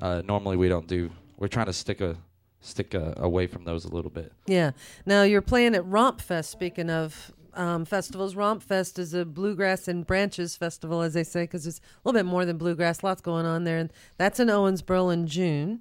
uh, 0.00 0.22
normally 0.24 0.56
we 0.56 0.68
don't 0.68 0.86
do. 0.86 1.10
We're 1.36 1.48
trying 1.48 1.66
to 1.66 1.72
stick 1.72 2.00
a 2.00 2.16
stick 2.62 2.94
uh 2.94 3.14
away 3.16 3.46
from 3.46 3.64
those 3.64 3.86
a 3.86 3.88
little 3.94 4.10
bit. 4.10 4.32
Yeah. 4.46 4.72
Now 5.06 5.22
you're 5.22 5.40
playing 5.40 5.74
at 5.74 5.84
Romp 5.86 6.20
Fest. 6.20 6.50
Speaking 6.50 6.90
of 6.90 7.32
um, 7.54 7.84
festivals, 7.84 8.34
Romp 8.34 8.62
Fest 8.62 8.98
is 8.98 9.14
a 9.14 9.24
bluegrass 9.24 9.88
and 9.88 10.06
branches 10.06 10.56
festival, 10.56 11.02
as 11.02 11.14
they 11.14 11.24
say, 11.24 11.44
because 11.44 11.66
it's 11.66 11.78
a 11.78 12.08
little 12.08 12.18
bit 12.18 12.26
more 12.26 12.44
than 12.44 12.58
bluegrass. 12.58 13.02
Lots 13.02 13.20
going 13.20 13.46
on 13.46 13.64
there, 13.64 13.78
and 13.78 13.92
that's 14.16 14.40
in 14.40 14.48
Owensboro 14.48 15.12
in 15.12 15.26
June. 15.26 15.80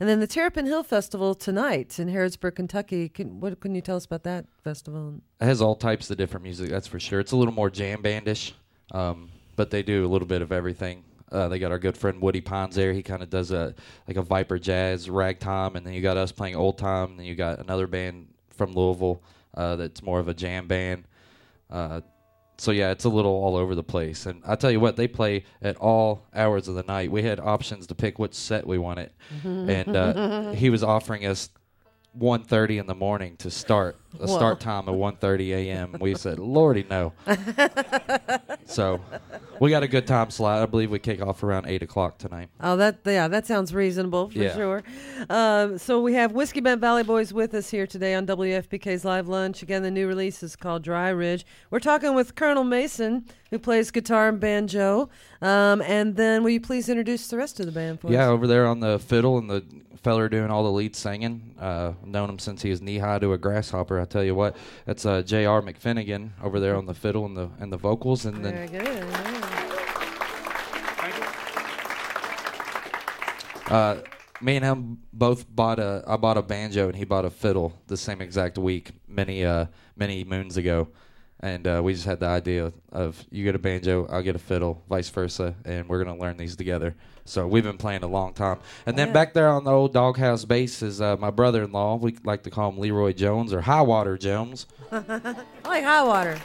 And 0.00 0.08
then 0.08 0.20
the 0.20 0.26
Terrapin 0.26 0.64
Hill 0.64 0.82
Festival 0.82 1.34
tonight 1.34 1.98
in 1.98 2.08
Harrodsburg, 2.08 2.54
Kentucky. 2.54 3.10
Can, 3.10 3.38
what 3.38 3.60
can 3.60 3.74
you 3.74 3.82
tell 3.82 3.96
us 3.96 4.06
about 4.06 4.22
that 4.22 4.46
festival? 4.64 5.20
It 5.40 5.44
has 5.44 5.60
all 5.60 5.74
types 5.74 6.10
of 6.10 6.16
different 6.16 6.42
music, 6.42 6.70
that's 6.70 6.86
for 6.86 6.98
sure. 6.98 7.20
It's 7.20 7.32
a 7.32 7.36
little 7.36 7.52
more 7.52 7.68
jam 7.68 8.00
bandish, 8.00 8.54
um, 8.92 9.28
but 9.56 9.70
they 9.70 9.82
do 9.82 10.06
a 10.06 10.08
little 10.08 10.26
bit 10.26 10.40
of 10.40 10.52
everything. 10.52 11.04
Uh, 11.30 11.48
they 11.48 11.58
got 11.58 11.70
our 11.70 11.78
good 11.78 11.98
friend 11.98 12.20
Woody 12.20 12.40
Pines 12.40 12.74
there. 12.74 12.92
He 12.92 13.02
kind 13.02 13.22
of 13.22 13.30
does 13.30 13.50
a 13.50 13.74
like 14.08 14.16
a 14.16 14.22
Viper 14.22 14.58
Jazz 14.58 15.08
ragtime, 15.08 15.76
and 15.76 15.86
then 15.86 15.92
you 15.92 16.00
got 16.00 16.16
us 16.16 16.32
playing 16.32 16.56
old 16.56 16.78
time. 16.78 17.10
And 17.10 17.18
then 17.20 17.26
you 17.26 17.34
got 17.34 17.60
another 17.60 17.86
band 17.86 18.28
from 18.50 18.72
Louisville 18.72 19.22
uh, 19.54 19.76
that's 19.76 20.02
more 20.02 20.18
of 20.20 20.28
a 20.28 20.34
jam 20.34 20.66
band. 20.66 21.04
Uh, 21.70 22.00
so 22.58 22.72
yeah, 22.72 22.90
it's 22.90 23.04
a 23.04 23.08
little 23.08 23.32
all 23.32 23.56
over 23.56 23.74
the 23.74 23.82
place. 23.82 24.26
And 24.26 24.42
I 24.46 24.54
tell 24.54 24.70
you 24.70 24.80
what, 24.80 24.96
they 24.96 25.08
play 25.08 25.44
at 25.62 25.76
all 25.76 26.26
hours 26.34 26.68
of 26.68 26.74
the 26.74 26.82
night. 26.82 27.10
We 27.10 27.22
had 27.22 27.40
options 27.40 27.86
to 27.86 27.94
pick 27.94 28.18
which 28.18 28.34
set 28.34 28.66
we 28.66 28.76
wanted, 28.76 29.12
and 29.44 29.96
uh, 29.96 30.52
he 30.52 30.68
was 30.68 30.82
offering 30.82 31.24
us 31.24 31.48
1.30 32.18 32.80
in 32.80 32.86
the 32.86 32.94
morning 32.94 33.36
to 33.36 33.50
start 33.50 33.96
a 34.18 34.26
Whoa. 34.26 34.36
start 34.36 34.60
time 34.60 34.88
of 34.88 34.96
1.30 34.96 35.50
a.m. 35.50 35.96
We 36.00 36.14
said, 36.16 36.40
"Lordy 36.40 36.84
no." 36.90 37.12
so 38.66 39.00
we 39.60 39.70
got 39.70 39.82
a 39.84 39.88
good 39.88 40.06
time 40.06 40.30
slot. 40.30 40.60
I 40.62 40.66
believe 40.66 40.90
we 40.90 40.98
kick 40.98 41.22
off 41.22 41.42
around 41.44 41.66
eight 41.66 41.82
o'clock 41.82 42.18
tonight. 42.18 42.48
Oh, 42.60 42.76
that 42.76 42.98
yeah, 43.04 43.28
that 43.28 43.46
sounds 43.46 43.72
reasonable 43.72 44.28
for 44.30 44.38
Yeah. 44.38 44.54
sure. 44.54 44.82
Um, 45.28 45.78
so 45.78 46.00
we 46.00 46.14
have 46.14 46.32
Whiskey 46.32 46.60
Bent 46.60 46.80
Valley 46.80 47.04
Boys 47.04 47.32
with 47.32 47.54
us 47.54 47.70
here 47.70 47.86
today 47.86 48.14
on 48.14 48.26
WFPK's 48.26 49.04
Live 49.04 49.28
Lunch. 49.28 49.62
Again, 49.62 49.82
the 49.82 49.90
new 49.90 50.08
release 50.08 50.42
is 50.42 50.56
called 50.56 50.82
Dry 50.82 51.10
Ridge. 51.10 51.46
We're 51.70 51.78
talking 51.78 52.14
with 52.14 52.34
Colonel 52.34 52.64
Mason, 52.64 53.26
who 53.50 53.58
plays 53.58 53.90
guitar 53.90 54.28
and 54.28 54.40
banjo. 54.40 55.08
Um, 55.42 55.82
and 55.82 56.16
then, 56.16 56.42
will 56.42 56.50
you 56.50 56.60
please 56.60 56.88
introduce 56.88 57.28
the 57.28 57.36
rest 57.36 57.60
of 57.60 57.66
the 57.66 57.72
band 57.72 58.00
for 58.00 58.08
Yeah, 58.08 58.20
us? 58.20 58.22
Yeah, 58.26 58.28
over 58.30 58.46
there 58.46 58.66
on 58.66 58.80
the 58.80 58.98
fiddle 58.98 59.38
and 59.38 59.50
the 59.50 59.64
feller 60.02 60.28
doing 60.28 60.50
all 60.50 60.62
the 60.64 60.70
lead 60.70 60.96
singing. 60.96 61.54
Uh, 61.58 61.92
known 62.04 62.30
him 62.30 62.38
since 62.38 62.62
he 62.62 62.70
was 62.70 62.80
knee 62.80 62.98
high 62.98 63.18
to 63.18 63.32
a 63.32 63.38
grasshopper. 63.38 64.00
I 64.00 64.04
tell 64.06 64.24
you 64.24 64.34
what, 64.34 64.56
that's 64.86 65.04
uh, 65.04 65.22
J.R. 65.22 65.60
McFinnigan 65.62 66.30
over 66.42 66.58
there 66.60 66.74
on 66.76 66.86
the 66.86 66.94
fiddle 66.94 67.26
and 67.26 67.36
the 67.36 67.50
and 67.58 67.72
the 67.72 67.76
vocals, 67.76 68.24
and 68.24 68.36
Very 68.38 68.66
then 68.66 68.84
good. 68.84 70.10
uh, 73.68 73.96
me 74.40 74.56
and 74.56 74.64
him 74.64 74.98
both 75.12 75.44
bought 75.54 75.78
a. 75.78 76.02
I 76.06 76.16
bought 76.16 76.38
a 76.38 76.42
banjo 76.42 76.86
and 76.88 76.96
he 76.96 77.04
bought 77.04 77.24
a 77.24 77.30
fiddle 77.30 77.74
the 77.88 77.96
same 77.96 78.20
exact 78.20 78.58
week 78.58 78.92
many 79.06 79.44
uh 79.44 79.66
many 79.96 80.24
moons 80.24 80.56
ago. 80.56 80.88
And 81.42 81.66
uh, 81.66 81.80
we 81.82 81.94
just 81.94 82.04
had 82.04 82.20
the 82.20 82.26
idea 82.26 82.70
of 82.92 83.24
you 83.30 83.44
get 83.44 83.54
a 83.54 83.58
banjo, 83.58 84.06
I'll 84.10 84.22
get 84.22 84.36
a 84.36 84.38
fiddle, 84.38 84.82
vice 84.90 85.08
versa, 85.08 85.54
and 85.64 85.88
we're 85.88 86.04
gonna 86.04 86.18
learn 86.18 86.36
these 86.36 86.54
together. 86.54 86.94
So 87.24 87.46
we've 87.46 87.64
been 87.64 87.78
playing 87.78 88.02
a 88.02 88.06
long 88.08 88.34
time. 88.34 88.58
And 88.84 88.98
then 88.98 89.08
Yeah. 89.08 89.14
back 89.14 89.32
there 89.32 89.48
on 89.48 89.64
the 89.64 89.70
old 89.70 89.94
doghouse 89.94 90.44
bass 90.44 90.82
is 90.82 91.00
uh, 91.00 91.16
my 91.16 91.30
brother-in-law. 91.30 91.96
We 91.96 92.16
like 92.24 92.42
to 92.42 92.50
call 92.50 92.70
him 92.70 92.78
Leroy 92.78 93.14
Jones 93.14 93.54
or 93.54 93.62
Highwater 93.62 94.18
Jones. 94.18 94.66
I 94.92 95.34
like 95.64 95.84
high 95.84 96.02
water. 96.04 96.38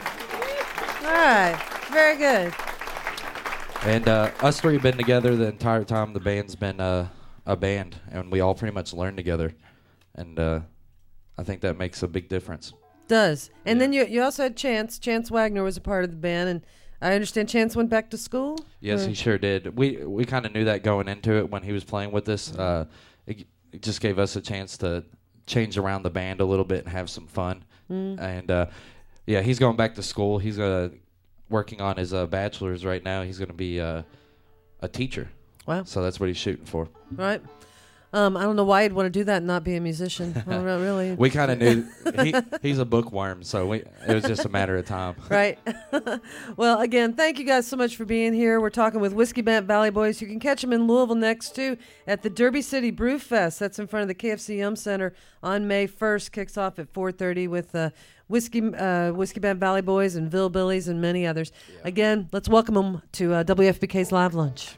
All 1.01 1.12
right. 1.12 1.60
Very 1.91 2.17
good. 2.17 2.53
And 3.84 4.08
uh, 4.08 4.31
us 4.41 4.62
three 4.62 4.73
have 4.73 4.81
been 4.84 4.97
together 4.97 5.36
the 5.36 5.47
entire 5.47 5.84
time 5.84 6.13
the 6.13 6.19
band's 6.21 6.55
been 6.55 6.79
uh, 6.79 7.10
a 7.45 7.55
band, 7.58 7.97
and 8.12 8.31
we 8.31 8.39
all 8.39 8.55
pretty 8.55 8.73
much 8.73 8.93
learn 8.93 9.15
together. 9.15 9.53
And 10.15 10.39
uh, 10.39 10.62
I 11.38 11.43
think 11.43 11.62
that 11.62 11.77
makes 11.77 12.01
a 12.01 12.08
big 12.08 12.29
difference. 12.29 12.73
Does. 13.08 13.50
And 13.65 13.78
Yeah. 13.78 13.84
then 13.84 13.94
you, 13.94 14.06
you 14.06 14.22
also 14.24 14.44
had 14.44 14.56
Chance. 14.56 15.00
Chance 15.00 15.30
Wagner 15.30 15.63
was 15.63 15.78
a 15.78 15.82
part 15.82 16.04
of 16.04 16.12
the 16.12 16.18
band. 16.18 16.50
And 16.50 16.62
I 17.02 17.13
understand 17.13 17.50
Chance 17.50 17.76
went 17.76 17.89
back 17.89 18.10
to 18.12 18.18
school? 18.18 18.58
Yes, 18.80 19.06
Or- 19.06 19.10
he 19.10 19.13
sure 19.13 19.38
did. 19.38 19.78
We 19.78 19.98
we 20.06 20.26
kind 20.26 20.46
of 20.46 20.54
knew 20.54 20.65
that 20.65 20.84
going 20.84 21.08
into 21.08 21.34
it 21.38 21.50
when 21.50 21.62
he 21.63 21.72
was 21.72 21.84
playing 21.84 22.12
with 22.12 22.28
us. 22.30 22.56
Uh, 22.58 22.86
it, 23.28 23.46
it 23.72 23.82
just 23.82 24.02
gave 24.02 24.18
us 24.18 24.36
a 24.36 24.41
chance 24.41 24.78
to 24.78 25.04
change 25.46 25.78
around 25.78 26.04
the 26.04 26.10
band 26.10 26.41
a 26.41 26.46
little 26.46 26.65
bit 26.65 26.80
and 26.86 26.89
have 26.89 27.10
some 27.10 27.28
fun. 27.28 27.63
And 27.89 28.50
uh, 28.50 28.65
yeah, 29.28 29.41
he's 29.41 29.60
going 29.60 29.76
back 29.76 29.94
to 29.96 30.04
school. 30.04 30.39
He's 30.39 30.58
uh, 30.58 30.89
working 31.50 31.82
on 31.82 31.98
his 31.98 32.13
uh, 32.13 32.26
bachelor's 32.26 32.84
right 32.84 33.04
now. 33.04 33.22
He's 33.22 33.38
going 33.38 33.50
to 33.50 33.54
be 33.54 33.80
uh, 33.80 34.02
a 34.82 34.88
teacher. 34.88 35.30
Wow. 35.68 35.84
So 35.84 36.02
that's 36.02 36.20
what 36.20 36.28
he's 36.28 36.38
shooting 36.38 36.65
for. 36.65 36.88
Right. 37.12 37.41
Um, 38.15 38.38
I 38.38 38.43
don't 38.43 38.56
know 38.56 38.63
why 38.63 38.84
you'd 38.84 38.93
want 38.93 39.08
to 39.08 39.10
do 39.10 39.25
that 39.25 39.38
and 39.38 39.47
not 39.47 39.65
be 39.65 39.75
a 39.75 39.82
musician. 39.82 40.41
I 40.47 40.51
don't 40.51 40.63
really. 40.63 41.15
We 41.25 41.30
kind 41.30 41.51
of 41.51 41.60
knew 41.60 41.86
he, 42.23 42.34
he's 42.62 42.80
a 42.80 42.86
bookworm, 42.86 43.43
so 43.43 43.67
we, 43.67 43.84
it 44.08 44.13
was 44.13 44.23
just 44.23 44.45
a 44.45 44.49
matter 44.49 44.78
of 44.78 44.86
time. 44.86 45.15
right. 45.30 45.60
well, 46.58 46.80
again, 46.80 47.13
thank 47.13 47.39
you 47.39 47.45
guys 47.45 47.67
so 47.67 47.75
much 47.75 47.97
for 47.97 48.06
being 48.06 48.34
here. 48.34 48.62
We're 48.62 48.69
talking 48.69 49.01
with 49.01 49.12
Whiskey 49.12 49.41
Bent 49.41 49.65
Valley 49.65 49.89
Boys. 49.89 50.21
You 50.21 50.28
can 50.28 50.39
catch 50.39 50.62
them 50.62 50.71
in 50.71 50.88
Louisville 50.88 51.15
next 51.15 51.56
too 51.56 51.78
at 52.08 52.21
the 52.21 52.30
Derby 52.30 52.62
City 52.62 52.89
Brew 52.89 53.19
Fest. 53.19 53.60
That's 53.60 53.80
in 53.80 53.88
front 53.88 54.04
of 54.04 54.08
the 54.08 54.15
KFC 54.15 54.60
Yum 54.60 54.78
Center 54.78 55.13
on 55.43 55.67
May 55.67 55.86
1st. 55.86 56.32
Kicks 56.32 56.58
off 56.58 56.80
at 56.80 56.93
4:30 56.93 57.49
with 57.49 57.75
uh, 57.75 57.89
Whiskey 58.30 58.73
uh, 58.75 59.12
Whiskey 59.12 59.41
Bent 59.41 59.60
Valley 59.60 59.82
Boys 59.82 60.15
and 60.15 60.30
Bill 60.30 60.49
Billies 60.49 60.88
and 60.88 61.01
many 61.01 61.28
others. 61.28 61.51
Again, 61.84 62.30
let's 62.32 62.47
welcome 62.47 62.75
them 62.75 63.01
to 63.13 63.34
uh, 63.34 63.43
WFPK's 63.43 64.13
Live 64.13 64.34
Lunch. 64.34 64.78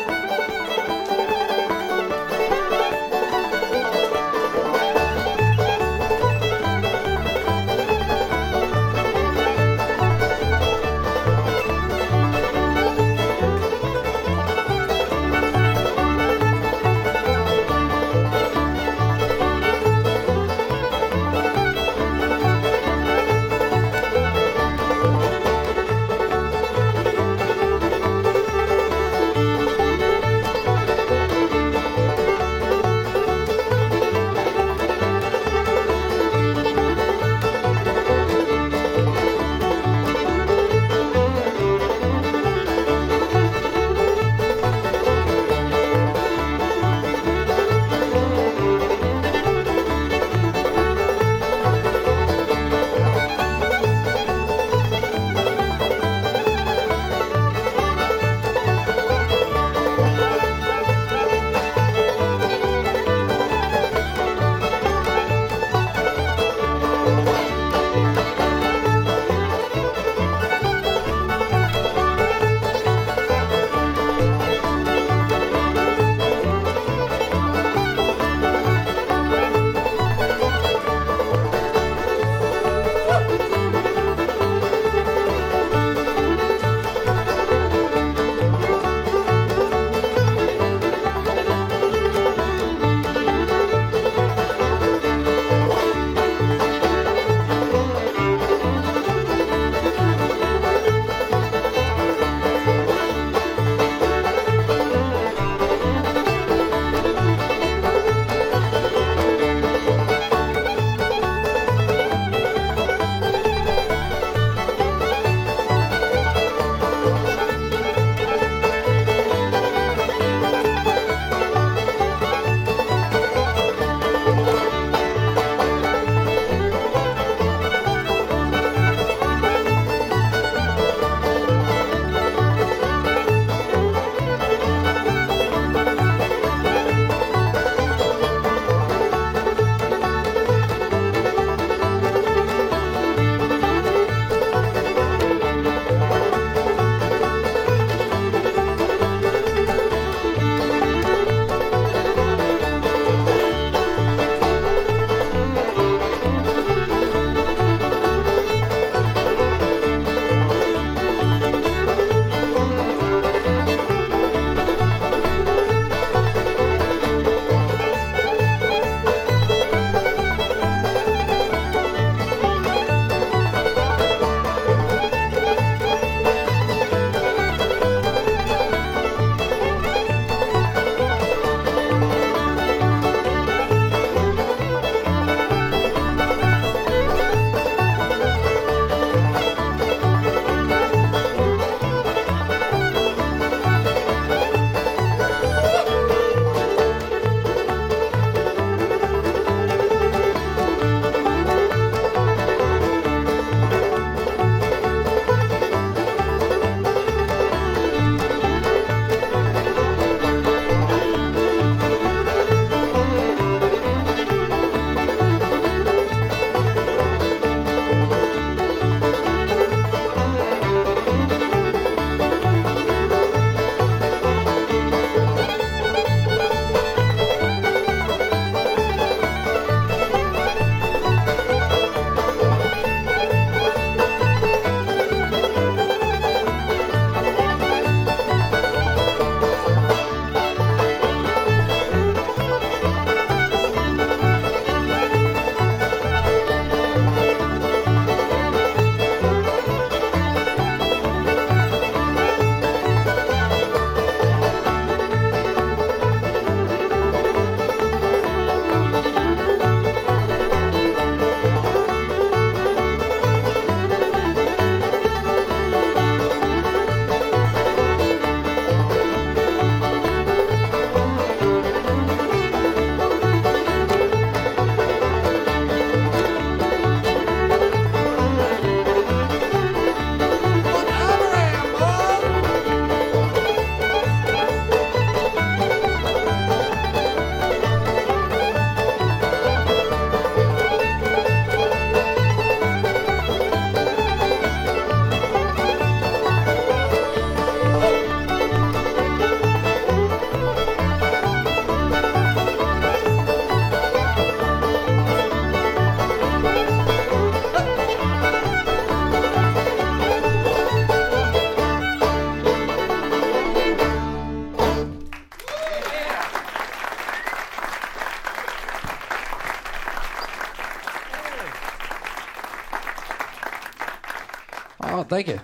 Thank 325.23 325.37
you. 325.37 325.43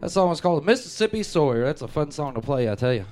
That 0.00 0.10
song 0.10 0.30
was 0.30 0.40
called 0.40 0.64
Mississippi 0.64 1.22
Sawyer. 1.22 1.64
That's 1.64 1.82
a 1.82 1.88
fun 1.88 2.10
song 2.10 2.34
to 2.34 2.40
play, 2.40 2.70
I 2.70 2.74
tell 2.74 2.94
you. 2.94 3.04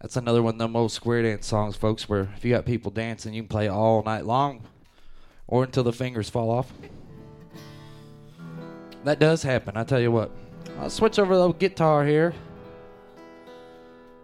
That's 0.00 0.16
another 0.16 0.42
one 0.42 0.54
of 0.54 0.58
them 0.58 0.74
old 0.74 0.90
square 0.90 1.22
dance 1.22 1.46
songs, 1.46 1.76
folks, 1.76 2.08
where 2.08 2.28
if 2.36 2.44
you 2.44 2.50
got 2.50 2.64
people 2.64 2.90
dancing, 2.90 3.34
you 3.34 3.42
can 3.42 3.48
play 3.48 3.68
all 3.68 4.02
night 4.02 4.24
long 4.24 4.64
or 5.46 5.62
until 5.62 5.84
the 5.84 5.92
fingers 5.92 6.28
fall 6.28 6.50
off. 6.50 6.72
That 9.04 9.20
does 9.20 9.42
happen, 9.42 9.76
I 9.76 9.84
tell 9.84 10.00
you 10.00 10.10
what. 10.10 10.32
I'll 10.80 10.90
switch 10.90 11.18
over 11.18 11.34
to 11.34 11.38
the 11.38 11.52
guitar 11.52 12.04
here. 12.04 12.34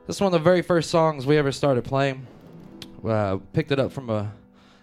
This 0.06 0.16
is 0.16 0.20
one 0.20 0.28
of 0.28 0.40
the 0.40 0.44
very 0.44 0.62
first 0.62 0.90
songs 0.90 1.26
we 1.26 1.36
ever 1.36 1.52
started 1.52 1.84
playing. 1.84 2.26
Uh, 3.06 3.36
picked 3.52 3.70
it 3.70 3.78
up 3.78 3.92
from 3.92 4.10
a 4.10 4.32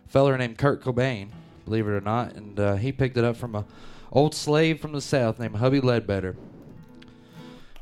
feller 0.08 0.38
named 0.38 0.58
Kurt 0.58 0.82
Cobain, 0.82 1.30
believe 1.66 1.88
it 1.88 1.91
or 1.91 2.01
not, 2.01 2.34
and 2.36 2.60
uh, 2.60 2.76
he 2.76 2.91
picked 2.91 3.18
it 3.18 3.24
up 3.24 3.36
from 3.36 3.56
a 3.56 3.66
old 4.14 4.36
slave 4.36 4.80
from 4.80 4.93
the 4.93 5.01
South 5.01 5.39
named 5.39 5.57
Huddie 5.57 5.82
Ledbetter. 5.82 6.38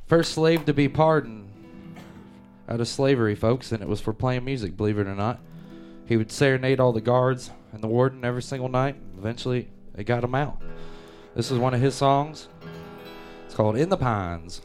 First 0.08 0.34
slave 0.34 0.66
to 0.66 0.74
be 0.74 0.88
pardoned 0.88 1.50
out 2.68 2.80
of 2.80 2.88
slavery, 2.88 3.36
folks, 3.36 3.72
and 3.72 3.84
it 3.84 3.88
was 3.88 4.02
for 4.02 4.14
playing 4.14 4.46
music, 4.46 4.78
believe 4.78 4.98
it 4.98 5.08
or 5.08 5.16
not. 5.16 5.40
He 6.06 6.18
would 6.18 6.32
serenade 6.32 6.80
all 6.80 6.94
the 6.94 7.02
guards 7.02 7.52
and 7.74 7.84
the 7.84 7.88
warden 7.88 8.26
every 8.26 8.42
single 8.42 8.70
night. 8.70 8.96
Eventually, 9.18 9.70
they 9.94 10.04
got 10.04 10.24
him 10.24 10.36
out. 10.36 10.62
This 11.36 11.52
is 11.52 11.60
one 11.60 11.74
of 11.74 11.82
his 11.82 11.96
songs. 11.96 12.48
It's 13.46 13.56
called 13.56 13.78
In 13.78 13.90
the 13.90 13.98
Pines. 13.98 14.62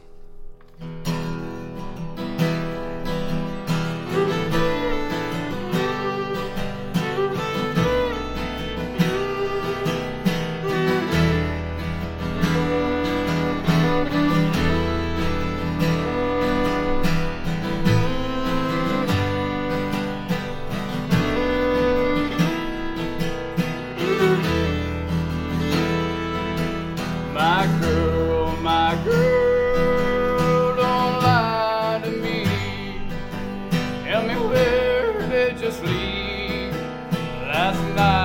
You 35.61 35.71
sleep 35.71 36.71
last 37.47 37.81
night? 37.95 38.16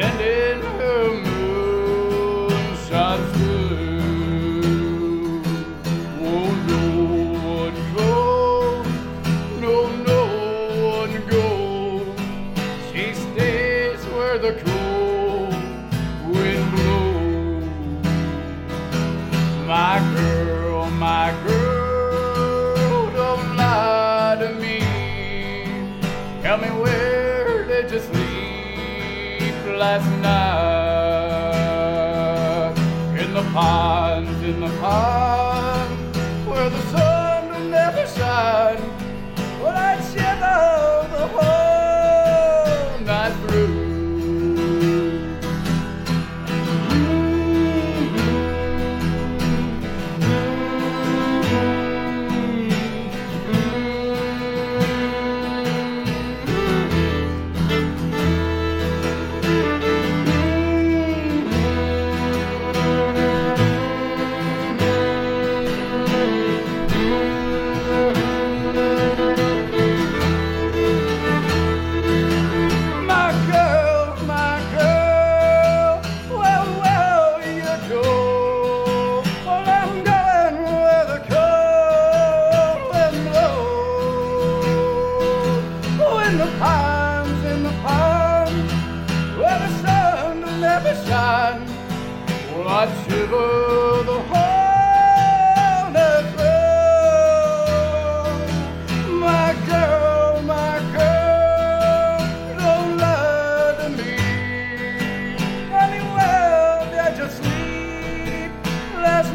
And 0.00 0.20
in 0.20 0.47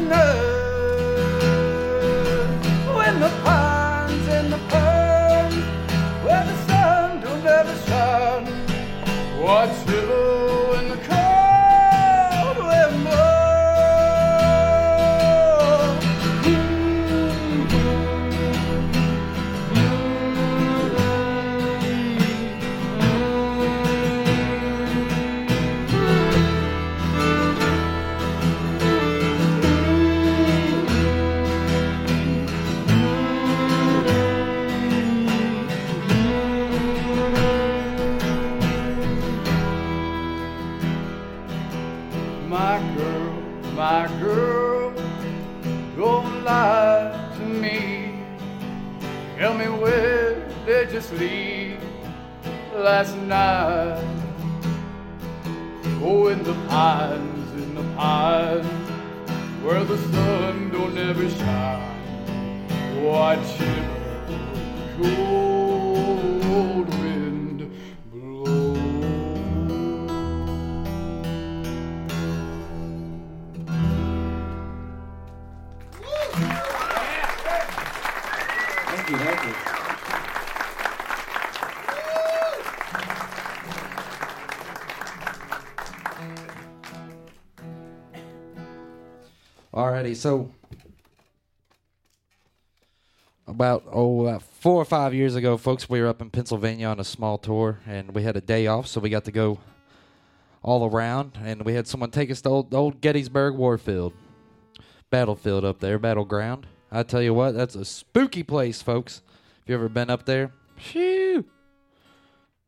When 0.04 0.53
sleep 51.08 51.78
last 52.74 53.14
night? 53.16 54.02
Oh, 56.02 56.28
in 56.28 56.42
the 56.42 56.54
pines, 56.66 57.52
in 57.62 57.74
the 57.74 57.82
pines, 57.94 58.66
where 59.62 59.84
the 59.84 59.98
sun 60.12 60.70
don't 60.70 60.96
ever 60.96 61.28
shine. 61.28 61.83
So 90.24 90.50
about 93.46 93.84
oh 93.92 94.22
about 94.22 94.40
four 94.40 94.80
or 94.80 94.86
five 94.86 95.12
years 95.12 95.34
ago, 95.34 95.58
folks, 95.58 95.86
we 95.86 96.00
were 96.00 96.06
up 96.06 96.22
in 96.22 96.30
Pennsylvania 96.30 96.86
on 96.86 96.98
a 96.98 97.04
small 97.04 97.36
tour, 97.36 97.80
and 97.86 98.14
we 98.14 98.22
had 98.22 98.34
a 98.34 98.40
day 98.40 98.66
off, 98.66 98.86
so 98.86 99.02
we 99.02 99.10
got 99.10 99.26
to 99.26 99.32
go 99.32 99.58
all 100.62 100.88
around, 100.90 101.32
and 101.44 101.60
we 101.60 101.74
had 101.74 101.86
someone 101.86 102.10
take 102.10 102.30
us 102.30 102.40
to 102.40 102.48
old, 102.48 102.72
old 102.72 103.02
Gettysburg 103.02 103.54
Warfield, 103.54 104.14
battlefield 105.10 105.62
up 105.62 105.80
there, 105.80 105.98
battleground. 105.98 106.68
I 106.90 107.02
tell 107.02 107.20
you 107.20 107.34
what, 107.34 107.52
that's 107.52 107.74
a 107.74 107.84
spooky 107.84 108.42
place, 108.42 108.80
folks. 108.80 109.20
If 109.62 109.68
you 109.68 109.74
ever 109.74 109.90
been 109.90 110.08
up 110.08 110.24
there, 110.24 110.54
shoo, 110.78 111.44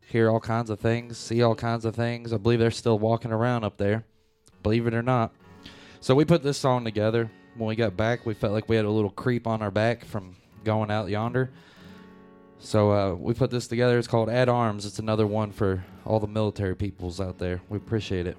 hear 0.06 0.30
all 0.30 0.40
kinds 0.40 0.68
of 0.68 0.78
things, 0.78 1.16
see 1.16 1.42
all 1.42 1.54
kinds 1.54 1.86
of 1.86 1.94
things. 1.94 2.34
I 2.34 2.36
believe 2.36 2.58
they're 2.58 2.70
still 2.70 2.98
walking 2.98 3.32
around 3.32 3.64
up 3.64 3.78
there, 3.78 4.04
believe 4.62 4.86
it 4.86 4.92
or 4.92 5.02
not. 5.02 5.32
So 6.00 6.14
we 6.14 6.26
put 6.26 6.42
this 6.42 6.58
song 6.58 6.84
together. 6.84 7.30
When 7.56 7.68
we 7.68 7.76
got 7.76 7.96
back, 7.96 8.26
we 8.26 8.34
felt 8.34 8.52
like 8.52 8.68
we 8.68 8.76
had 8.76 8.84
a 8.84 8.90
little 8.90 9.10
creep 9.10 9.46
on 9.46 9.62
our 9.62 9.70
back 9.70 10.04
from 10.04 10.36
going 10.64 10.90
out 10.90 11.08
yonder. 11.08 11.50
So 12.58 12.90
uh, 12.90 13.14
we 13.14 13.34
put 13.34 13.50
this 13.50 13.66
together. 13.66 13.98
It's 13.98 14.08
called 14.08 14.28
At 14.28 14.48
Arms. 14.48 14.84
It's 14.84 14.98
another 14.98 15.26
one 15.26 15.52
for 15.52 15.84
all 16.04 16.20
the 16.20 16.26
military 16.26 16.74
peoples 16.74 17.20
out 17.20 17.38
there. 17.38 17.62
We 17.68 17.78
appreciate 17.78 18.26
it. 18.26 18.36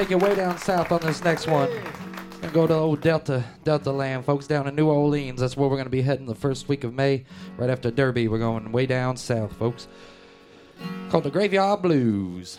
Take 0.00 0.08
you 0.08 0.16
way 0.16 0.34
down 0.34 0.56
south 0.56 0.90
on 0.92 1.00
this 1.02 1.22
next 1.22 1.46
one. 1.46 1.68
Gonna 2.40 2.54
go 2.54 2.66
to 2.66 2.72
old 2.72 3.02
Delta 3.02 3.44
Delta 3.64 3.92
land, 3.92 4.24
folks, 4.24 4.46
down 4.46 4.66
in 4.66 4.74
New 4.74 4.88
Orleans. 4.88 5.40
That's 5.40 5.58
where 5.58 5.68
we're 5.68 5.76
gonna 5.76 5.90
be 5.90 6.00
heading 6.00 6.24
the 6.24 6.34
first 6.34 6.68
week 6.68 6.84
of 6.84 6.94
May, 6.94 7.24
right 7.58 7.68
after 7.68 7.90
Derby. 7.90 8.26
We're 8.26 8.38
going 8.38 8.72
way 8.72 8.86
down 8.86 9.18
south, 9.18 9.52
folks. 9.58 9.88
Called 11.10 11.24
the 11.24 11.30
Graveyard 11.30 11.82
Blues. 11.82 12.58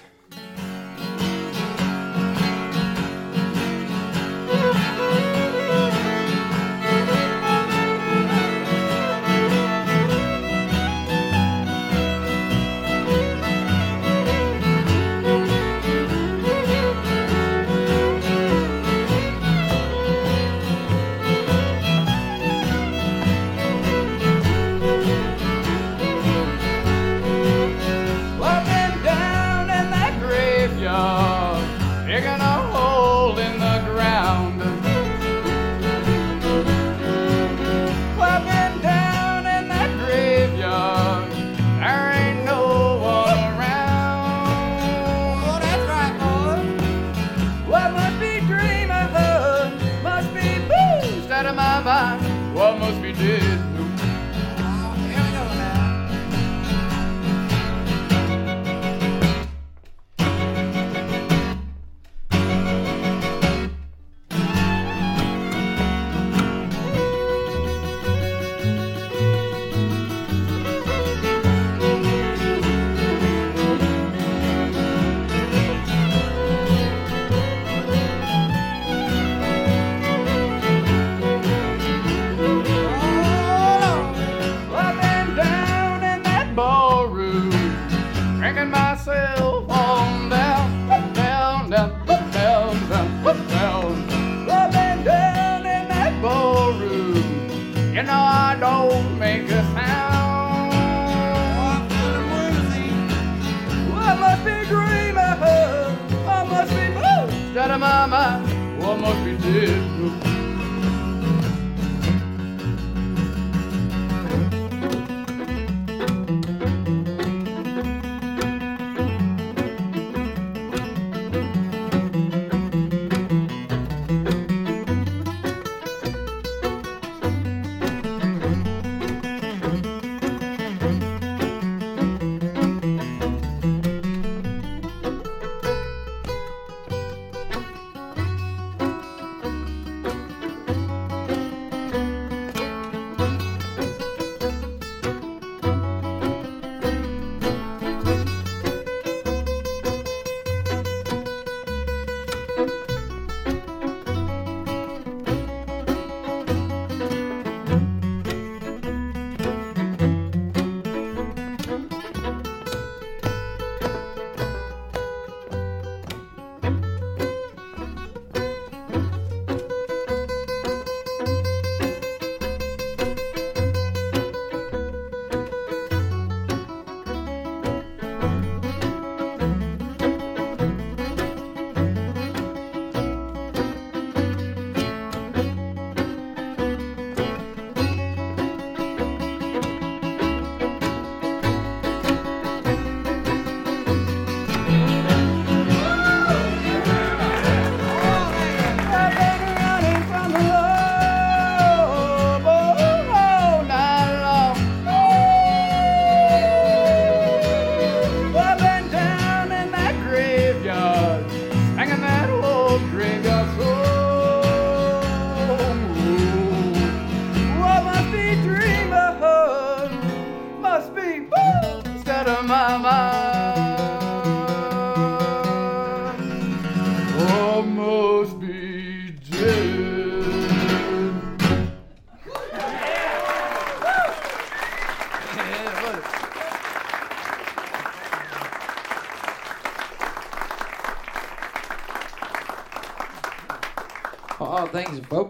Moved 107.71 107.83
out 107.83 108.03
of 108.03 108.09
my 110.25 110.30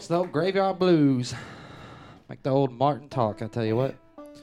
folks. 0.02 0.08
The 0.08 0.18
old 0.18 0.32
Graveyard 0.32 0.80
Blues. 0.80 1.34
Like 2.30 2.42
the 2.44 2.50
old 2.50 2.72
Martin 2.72 3.10
talk, 3.10 3.42
I 3.42 3.48
tell 3.48 3.66
you 3.66 3.76
what. 3.76 3.96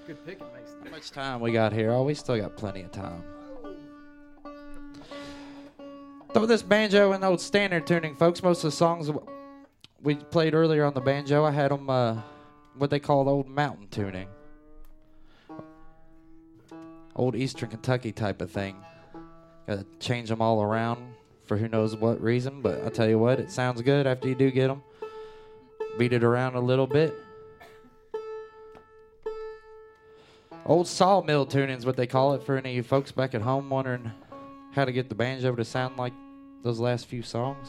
Good 0.07 0.25
picking, 0.25 0.47
Mason. 0.55 0.79
How 0.85 0.91
much 0.91 1.11
time 1.11 1.41
we 1.41 1.53
got 1.53 1.73
here? 1.73 1.91
Oh, 1.91 2.03
we 2.03 2.15
still 2.15 2.39
got 2.39 2.57
plenty 2.57 2.83
of 2.83 2.93
time. 2.93 3.23
With 6.35 6.49
this 6.49 6.63
banjo 6.63 7.13
and 7.13 7.25
old 7.25 7.41
standard 7.41 7.87
tuning, 7.87 8.15
folks, 8.15 8.43
most 8.43 8.59
of 8.59 8.71
the 8.71 8.77
songs 8.77 9.11
we 10.03 10.15
played 10.15 10.55
earlier 10.55 10.85
on 10.85 10.95
the 10.95 11.01
banjo, 11.01 11.45
I 11.45 11.51
had 11.51 11.73
them 11.73 11.91
uh, 11.91 12.21
what 12.77 12.91
they 12.91 13.01
call 13.01 13.29
old 13.29 13.49
mountain 13.49 13.89
tuning. 13.89 14.29
Old 17.17 17.35
Eastern 17.35 17.71
Kentucky 17.71 18.13
type 18.13 18.41
of 18.41 18.53
thing. 18.53 18.77
Gotta 19.67 19.85
change 19.99 20.29
them 20.29 20.41
all 20.41 20.63
around 20.63 21.13
for 21.47 21.57
who 21.57 21.67
knows 21.67 21.97
what 21.97 22.21
reason, 22.21 22.63
but 22.63 22.85
I 22.85 22.91
tell 22.91 23.09
you 23.09 23.19
what, 23.19 23.41
it 23.41 23.51
sounds 23.51 23.83
good 23.83 24.07
after 24.07 24.29
you 24.29 24.37
do 24.37 24.53
get 24.53 24.69
them. 24.69 24.83
Beat 25.99 26.13
it 26.13 26.23
around 26.23 26.55
a 26.55 26.61
little 26.61 26.87
bit. 26.87 27.13
Old 30.65 30.87
sawmill 30.87 31.45
tuning's 31.45 31.85
what 31.85 31.97
they 31.97 32.07
call 32.07 32.35
it 32.35 32.43
for 32.45 32.57
any 32.57 32.71
of 32.71 32.77
you 32.77 32.83
folks 32.83 33.11
back 33.11 33.35
at 33.35 33.43
home 33.43 33.69
wondering 33.69 34.13
how 34.73 34.85
to 34.85 34.93
get 34.93 35.09
the 35.09 35.15
banjo 35.15 35.55
to 35.57 35.65
sound 35.65 35.97
like 35.97 36.13
those 36.63 36.79
last 36.79 37.07
few 37.07 37.23
songs. 37.23 37.69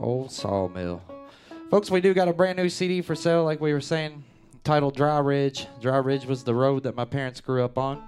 Old 0.00 0.32
sawmill. 0.32 1.02
Folks, 1.70 1.90
we 1.90 2.00
do 2.00 2.14
got 2.14 2.28
a 2.28 2.32
brand 2.32 2.56
new 2.56 2.68
CD 2.68 3.02
for 3.02 3.14
sale, 3.14 3.44
like 3.44 3.60
we 3.60 3.72
were 3.72 3.80
saying, 3.80 4.24
titled 4.64 4.96
Dry 4.96 5.18
Ridge. 5.18 5.66
Dry 5.80 5.98
Ridge 5.98 6.24
was 6.24 6.42
the 6.42 6.54
road 6.54 6.82
that 6.84 6.96
my 6.96 7.04
parents 7.04 7.40
grew 7.40 7.62
up 7.62 7.78
on. 7.78 8.02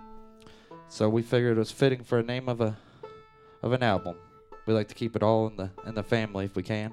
So 0.88 1.08
we 1.08 1.22
figured 1.22 1.56
it 1.56 1.60
was 1.60 1.70
fitting 1.70 2.02
for 2.02 2.18
a 2.18 2.22
name 2.22 2.48
of 2.48 2.60
a 2.60 2.76
of 3.62 3.72
an 3.72 3.82
album. 3.82 4.16
We 4.70 4.74
like 4.76 4.86
to 4.86 4.94
keep 4.94 5.16
it 5.16 5.22
all 5.24 5.48
in 5.48 5.56
the 5.56 5.68
in 5.84 5.96
the 5.96 6.02
family 6.04 6.44
if 6.44 6.54
we 6.54 6.62
can. 6.62 6.92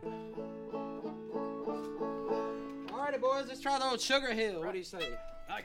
Alrighty, 2.88 3.22
boys, 3.22 3.46
let's 3.48 3.62
try 3.62 3.78
the 3.78 3.86
old 3.86 4.02
Sugar 4.02 4.34
Hill. 4.34 4.62
What 4.62 4.72
do 4.72 4.80
you 4.80 4.84
say? 4.84 4.98
Out 5.48 5.62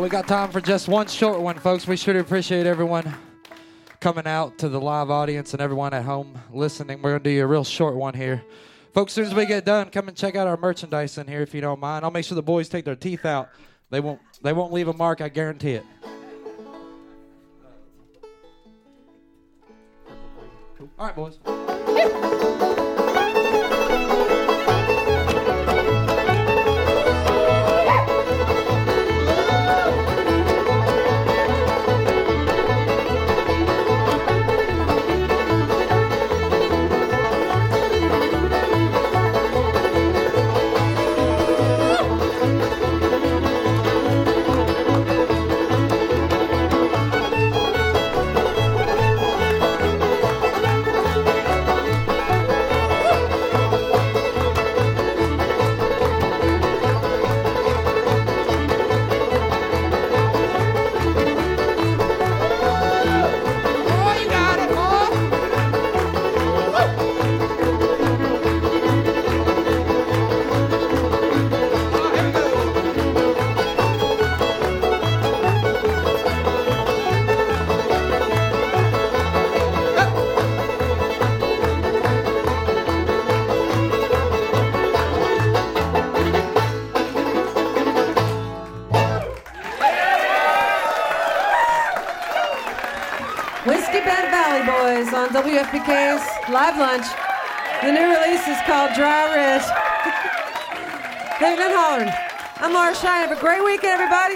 we 0.00 0.08
got 0.08 0.26
time 0.26 0.50
for 0.50 0.62
just 0.62 0.88
one 0.88 1.06
short 1.06 1.40
one, 1.40 1.58
folks. 1.58 1.86
We 1.86 1.96
should 1.96 2.16
appreciate 2.16 2.64
everyone 2.64 3.14
coming 4.00 4.26
out 4.26 4.56
to 4.58 4.70
the 4.70 4.80
live 4.80 5.10
audience 5.10 5.52
and 5.52 5.60
everyone 5.60 5.92
at 5.92 6.04
home 6.04 6.38
listening. 6.50 7.02
We're 7.02 7.10
going 7.10 7.22
to 7.22 7.30
do 7.30 7.34
you 7.34 7.44
a 7.44 7.46
real 7.46 7.64
short 7.64 7.96
one 7.96 8.14
here. 8.14 8.42
Folks, 8.94 9.12
as 9.12 9.14
soon 9.16 9.24
as 9.26 9.34
we 9.34 9.44
get 9.44 9.66
done, 9.66 9.90
come 9.90 10.08
and 10.08 10.16
check 10.16 10.36
out 10.36 10.46
our 10.46 10.56
merchandise 10.56 11.18
in 11.18 11.26
here 11.26 11.42
if 11.42 11.54
you 11.54 11.60
don't 11.60 11.80
mind. 11.80 12.04
I'll 12.04 12.10
make 12.10 12.24
sure 12.24 12.34
the 12.34 12.42
boys 12.42 12.68
take 12.70 12.86
their 12.86 12.96
teeth 12.96 13.26
out. 13.26 13.50
They 13.90 14.00
won't 14.00 14.20
they 14.42 14.54
won't 14.54 14.72
leave 14.72 14.88
a 14.88 14.94
mark, 14.94 15.20
I 15.20 15.28
guarantee 15.28 15.72
it. 15.72 15.84
All 20.98 21.06
right, 21.06 21.14
boys. 21.14 21.59
WFPK's 95.50 96.48
Live 96.48 96.78
Lunch. 96.78 97.04
The 97.82 97.90
new 97.90 98.08
release 98.08 98.46
is 98.46 98.56
called 98.68 98.94
Dry 98.94 99.34
Ridge. 99.34 99.64
Hitting 101.40 101.64
and 101.64 101.74
hollering. 101.74 102.08
I'm 102.58 102.72
Laura 102.72 102.94
Shine. 102.94 103.28
Have 103.28 103.36
a 103.36 103.40
great 103.40 103.64
weekend, 103.64 104.00
everybody. 104.00 104.34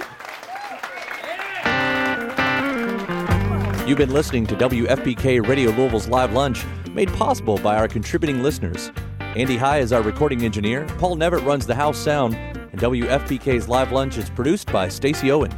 You've 3.89 3.99
been 3.99 4.13
listening 4.13 4.45
to 4.49 4.57
WFPK 4.57 5.47
Radio 5.47 5.71
Louisville's 5.71 6.09
Live 6.09 6.33
Lunch, 6.33 6.65
made 6.91 7.13
possible 7.13 7.59
by 7.59 7.77
our 7.77 7.87
contributing 7.87 8.43
listeners. 8.43 8.91
Andy 9.21 9.57
High 9.57 9.79
is 9.79 9.93
our 9.93 10.03
recording 10.03 10.43
engineer, 10.43 10.85
Paul 10.99 11.15
Nevitt 11.15 11.47
runs 11.47 11.65
the 11.65 11.77
house 11.77 11.97
sound, 11.97 12.35
and 12.35 12.81
WFPK's 12.81 13.69
Live 13.69 13.93
Lunch 13.93 14.19
is 14.19 14.29
produced 14.31 14.73
by 14.73 14.89
Stacy 14.89 15.31
Owen. 15.31 15.57